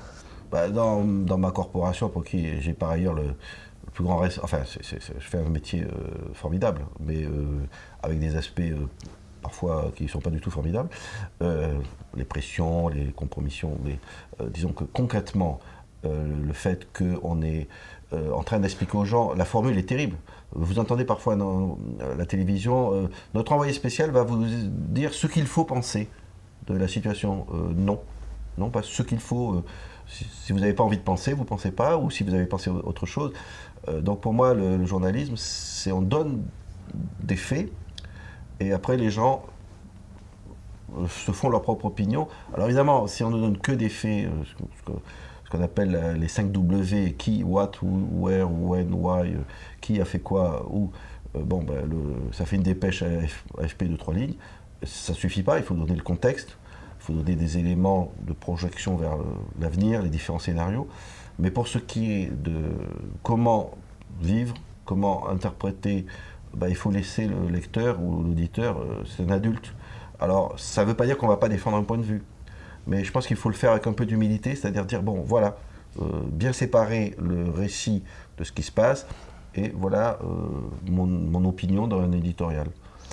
[0.51, 3.35] bah, dans, dans, ma corporation, pour qui j'ai par ailleurs le,
[3.93, 5.87] plus grand Enfin, je fais un métier
[6.33, 7.25] formidable, mais
[8.03, 8.63] avec des aspects
[9.41, 10.89] parfois qui ne sont pas du tout formidables,
[11.43, 11.79] euh,
[12.15, 13.99] les pressions, les compromissions, mais
[14.41, 15.61] euh, disons que concrètement,
[16.05, 17.69] euh, le fait qu'on est
[18.33, 20.17] en train d'expliquer aux gens, la formule est terrible.
[20.51, 21.79] Vous entendez parfois dans
[22.19, 26.09] la télévision, notre envoyé spécial va vous dire ce qu'il faut penser
[26.67, 27.47] de la situation.
[27.77, 28.01] non,
[28.59, 29.63] non, pas ce qu'il faut.
[30.09, 32.47] Si, vous n'avez pas envie de penser, vous ne pensez pas, ou si vous avez
[32.47, 33.33] pensé autre chose.
[34.01, 36.43] donc pour moi, le journalisme, c'est on donne
[37.23, 37.71] des faits
[38.61, 39.43] et après, les gens
[40.97, 42.29] euh, se font leur propre opinion.
[42.55, 44.45] Alors évidemment, si on ne donne que des faits, euh,
[44.85, 49.35] ce qu'on appelle euh, les 5 W, qui, what, who, where, when, why,
[49.81, 50.91] qui a fait quoi, où,
[51.35, 51.89] bon, ben,
[52.33, 53.03] ça fait une dépêche
[53.59, 54.35] AFP de trois lignes.
[54.83, 56.57] Ça ne suffit pas, il faut donner le contexte,
[57.01, 59.17] il faut donner des éléments de projection vers
[59.59, 60.89] l'avenir, les différents scénarios.
[61.39, 62.73] Mais pour ce qui est de
[63.23, 63.71] comment
[64.21, 64.55] vivre,
[64.85, 66.05] comment interpréter
[66.55, 69.75] bah, il faut laisser le lecteur ou l'auditeur, euh, c'est un adulte.
[70.19, 72.23] Alors, ça ne veut pas dire qu'on ne va pas défendre un point de vue.
[72.87, 75.57] Mais je pense qu'il faut le faire avec un peu d'humilité, c'est-à-dire dire, bon, voilà,
[76.01, 78.03] euh, bien séparer le récit
[78.39, 79.07] de ce qui se passe,
[79.55, 80.27] et voilà euh,
[80.89, 82.69] mon, opinion dans un éditorial.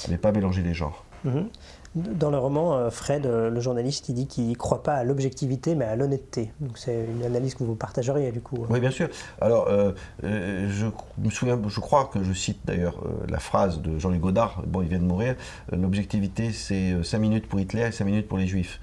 [0.09, 1.05] Mais pas mélanger les genres.
[1.23, 1.49] Mhm.
[1.97, 5.03] Dans le roman, euh, Fred, euh, le journaliste, il dit qu'il ne croit pas à
[5.03, 6.51] l'objectivité, mais à l'honnêteté.
[6.59, 8.65] Donc c'est une analyse que vous partageriez du coup.
[8.69, 9.09] Oui, bien sûr.
[9.41, 10.85] Alors, euh, je
[11.17, 14.89] me souviens, je crois que je cite d'ailleurs la phrase de Jean-Luc Godard, bon, il
[14.89, 15.35] vient de mourir,
[15.71, 18.79] l'objectivité c'est 5 minutes pour Hitler et 5 minutes pour les Juifs.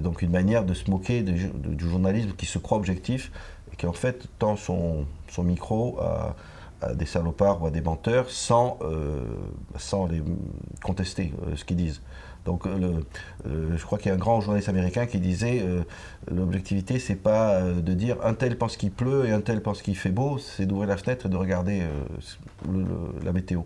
[0.00, 3.30] donc une manière de se moquer du journalisme qui se croit objectif
[3.72, 5.06] et qui en fait tend son,
[5.38, 6.34] micro à
[6.80, 8.78] à des salopards ou à des menteurs sans,
[9.76, 10.22] sans les
[10.80, 12.00] contester ce qu'ils disent.
[12.48, 13.02] Donc, euh,
[13.46, 15.82] euh, je crois qu'il y a un grand journaliste américain qui disait euh,
[16.34, 19.98] l'objectivité, c'est pas de dire un tel pense qu'il pleut et un tel pense qu'il
[19.98, 21.82] fait beau, c'est d'ouvrir la fenêtre et de regarder
[23.22, 23.60] la météo.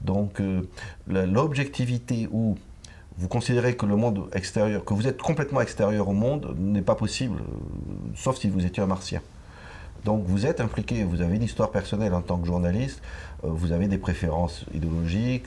[0.00, 0.42] Donc,
[1.06, 2.56] l'objectivité où
[3.18, 6.96] vous considérez que le monde extérieur, que vous êtes complètement extérieur au monde, n'est pas
[6.96, 7.38] possible,
[8.16, 9.20] sauf si vous étiez un martien.
[10.04, 13.00] Donc vous êtes impliqué, vous avez une histoire personnelle en tant que journaliste,
[13.44, 15.46] vous avez des préférences idéologiques,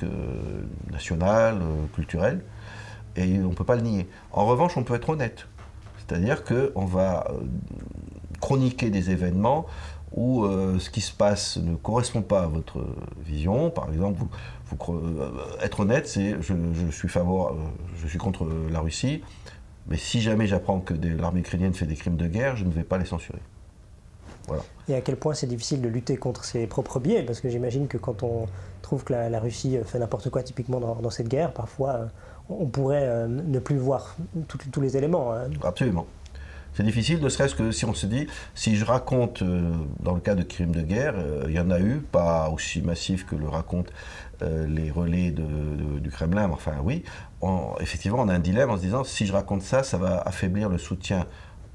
[0.90, 1.60] nationales,
[1.94, 2.42] culturelles
[3.18, 4.07] et on ne peut pas le nier.
[4.32, 5.47] En revanche, on peut être honnête.
[5.97, 7.39] C'est-à-dire qu'on va euh,
[8.39, 9.65] chroniquer des événements
[10.13, 12.86] où euh, ce qui se passe ne correspond pas à votre
[13.26, 13.70] vision.
[13.70, 14.24] Par exemple,
[14.89, 15.30] euh,
[15.61, 16.55] être honnête, c'est je,
[16.91, 19.22] suis contre la Russie,
[19.88, 22.84] mais si jamais j'apprends que l'armée ukrainienne fait des crimes de guerre, je ne vais
[22.84, 23.41] pas les censurer.
[24.47, 24.63] Voilà.
[24.88, 27.88] Et à quel point c'est difficile de lutter contre ses propres biais, parce que j'imagine
[27.88, 28.45] que quand on
[28.82, 32.07] trouve que la, Russie fait n'importe quoi typiquement dans, cette guerre, parfois
[32.50, 34.16] on pourrait euh, ne plus voir
[34.72, 35.34] tous les éléments.
[35.34, 35.50] Hein.
[35.64, 36.08] Absolument.
[36.74, 40.22] C'est difficile, ne serait-ce que si on se dit, si je raconte, euh, dans le
[40.22, 43.36] cas de crimes de guerre, euh, il y en a eu, pas aussi massif que
[43.36, 43.91] le racontent
[44.39, 47.04] les relais du Kremlin, enfin oui,
[47.80, 50.70] effectivement on a un dilemme en se disant, si je raconte ça, ça va affaiblir
[50.70, 51.26] le soutien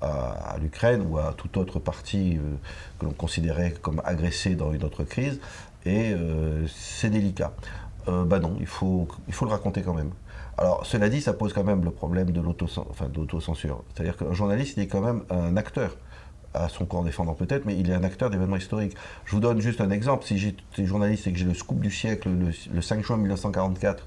[0.01, 2.39] à, l'Ukraine ou à toute autre partie
[3.01, 5.41] que l'on considérait comme agressée dans une autre crise,
[5.87, 6.15] et
[6.73, 7.51] c'est délicat.
[8.07, 10.13] bah non, il faut le raconter quand même.
[10.59, 13.85] Alors, cela dit, ça pose quand même le problème de l'autocensure.
[13.95, 15.97] C'est-à-dire qu'un journaliste, il est quand même un acteur
[16.55, 18.95] à son corps défendant peut-être, mais il est un acteur d'événements historiques.
[19.25, 20.25] Je vous donne juste un exemple.
[20.25, 22.29] Si j'étais journaliste et que j'ai le scoop du siècle
[22.73, 24.07] le, 5 juin 1944,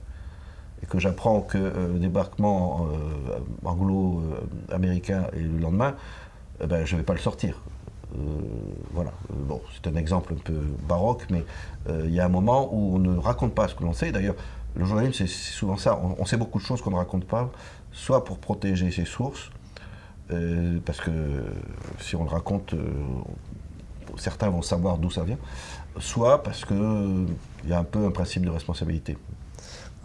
[0.83, 5.95] et que j'apprends que euh, le débarquement euh, anglo-américain est le lendemain,
[6.61, 7.61] eh ben, je ne vais pas le sortir.
[8.15, 8.19] Euh,
[8.93, 9.11] voilà.
[9.29, 11.43] bon, c'est un exemple un peu baroque, mais
[11.89, 14.11] il y a un moment où on ne raconte pas ce que l'on sait.
[14.11, 14.35] D'ailleurs,
[14.75, 15.99] le journalisme, c'est souvent ça.
[16.19, 17.49] On, sait beaucoup de choses qu'on ne raconte pas,
[17.91, 19.49] soit pour protéger ses sources,
[20.31, 21.11] euh, parce que
[21.99, 22.87] si on le raconte, euh,
[24.17, 25.37] certains vont savoir d'où ça vient,
[25.99, 27.25] soit parce qu'il euh,
[27.65, 29.17] y a un peu un principe de responsabilité.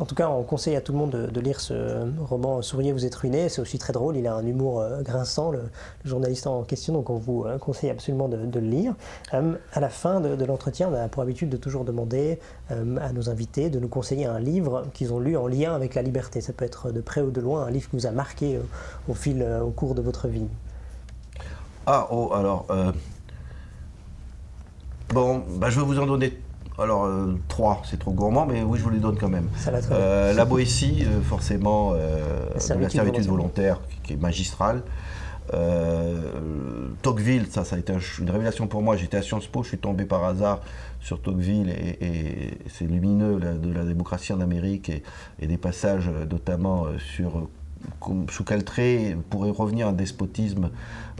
[0.00, 3.04] En tout cas, on conseille à tout le monde de, lire ce roman Souriez, vous
[3.04, 3.50] êtes ruiné.
[3.50, 5.64] C'est aussi très drôle, il a un humour euh, grinçant, le,
[6.06, 8.94] journaliste en question, donc on vous euh, conseille absolument de, le lire.
[9.34, 12.38] Euh, à la fin de, l'entretien, on a pour habitude de toujours demander
[12.70, 16.00] à nos invités de nous conseiller un livre qu'ils ont lu en lien avec la
[16.00, 16.40] liberté.
[16.40, 18.58] Ça peut être de près ou de loin, un livre qui vous a marqué
[19.06, 20.46] au fil, au cours de votre vie.
[21.84, 22.66] Ah, oh, alors.
[25.10, 26.38] Bon, bah, je vais vous en donner
[26.80, 29.48] Alors, euh, trois, c'est trop gourmand, mais oui, je vous les donne quand même.
[29.56, 29.78] Ça va.
[29.92, 31.98] Euh, la Boétie, euh, forcément, La
[32.54, 33.74] de servitude la servitude volontaire.
[33.74, 34.82] volontaire, qui, qui est magistrale.
[37.02, 38.96] Tocqueville, ça, ça a été une révélation pour moi.
[38.96, 40.60] J'étais à Sciences Po, je suis tombé par hasard
[41.00, 45.02] sur Tocqueville et, et c'est lumineux de la démocratie en Amérique et,
[45.40, 47.48] et des passages notamment sur
[48.30, 50.70] sous quel trait pourrait revenir un despotisme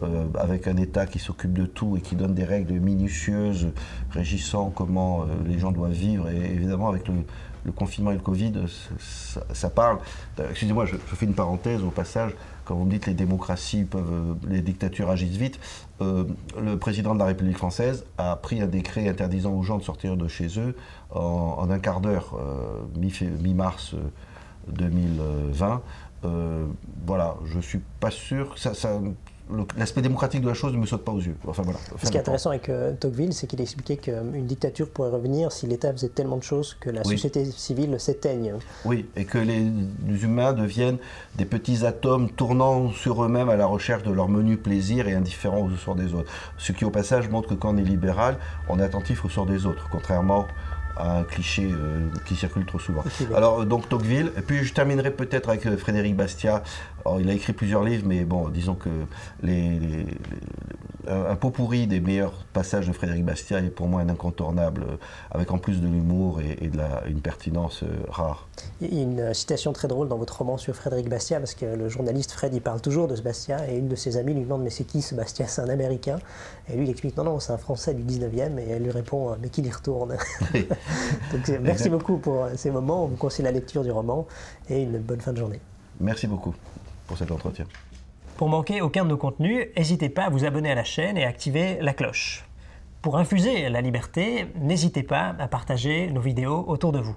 [0.03, 3.69] euh, avec un État qui s'occupe de tout et qui donne des règles minutieuses
[4.11, 6.29] régissant comment euh, les gens doivent vivre.
[6.31, 8.53] Et évidemment, avec le, confinement et le Covid,
[8.99, 9.99] ça, parle.
[10.39, 12.33] Euh, Excusez-moi, je, fais une parenthèse au passage.
[12.65, 15.59] Quand vous me dites les démocraties peuvent, les dictatures agissent vite,
[16.01, 20.17] le président de la République française a pris un décret interdisant aux gens de sortir
[20.17, 20.77] de chez eux
[21.11, 22.39] en, un quart d'heure,
[22.97, 23.99] mi-mars euh,
[24.73, 25.83] 2020.
[26.25, 26.67] Euh,
[27.07, 28.59] voilà, je suis pas sûr.
[28.59, 29.01] Ça, ça-
[29.77, 31.35] L'aspect démocratique de la chose ne me saute pas aux yeux.
[31.45, 31.81] Enfin voilà.
[32.01, 35.67] Ce qui est intéressant avec euh, Tocqueville, c'est qu'il expliquait qu'une dictature pourrait revenir si
[35.67, 37.17] l'État faisait tellement de choses que la Oui.
[37.17, 38.55] société civile s'éteigne.
[38.85, 39.65] Oui, et que les
[40.23, 40.99] humains deviennent
[41.37, 45.63] des petits atomes tournant sur eux-mêmes à la recherche de leur menu plaisir et indifférents
[45.67, 46.31] au sort des autres.
[46.57, 48.37] Ce qui, au passage, montre que quand on est libéral,
[48.69, 50.47] on est attentif au sort des autres, contrairement
[51.09, 53.03] un cliché euh, qui circule trop souvent.
[53.35, 56.63] Alors, euh, donc Tocqueville, et puis je terminerai peut-être avec euh, Frédéric Bastiat.
[57.05, 58.91] Alors, il a écrit plusieurs livres, mais bon, disons que
[59.43, 60.07] les, les- les-
[61.09, 64.85] un pot pourri des meilleurs passages de Frédéric Bastiat est pour moi un incontournable,
[65.31, 68.47] avec en plus de l'humour et, et de la, une pertinence rare.
[68.83, 71.65] Il y a une citation très drôle dans votre roman sur Frédéric Bastiat, parce que
[71.65, 74.43] le journaliste Fred, il parle toujours de ce Bastiat, et une de ses amies lui
[74.43, 75.47] demande Mais c'est qui ce Bastiat?
[75.49, 76.19] C'est un Américain
[76.69, 79.35] Et lui, il explique Non, non, c'est un Français du 19e, et elle lui répond
[79.41, 80.17] Mais qu'il y retourne
[81.33, 81.91] Donc merci Exact.
[81.91, 83.05] beaucoup pour ces moments.
[83.05, 84.27] On vous conseille la lecture du roman,
[84.69, 85.61] et une bonne fin de journée.
[86.01, 86.55] Merci beaucoup
[87.07, 87.67] pour cet entretien.
[88.37, 91.25] Pour manquer aucun de nos contenus, n'hésitez pas à vous abonner à la chaîne et
[91.25, 92.47] à activer la cloche.
[93.03, 97.17] Pour infuser la liberté, n'hésitez pas à partager nos vidéos autour de vous.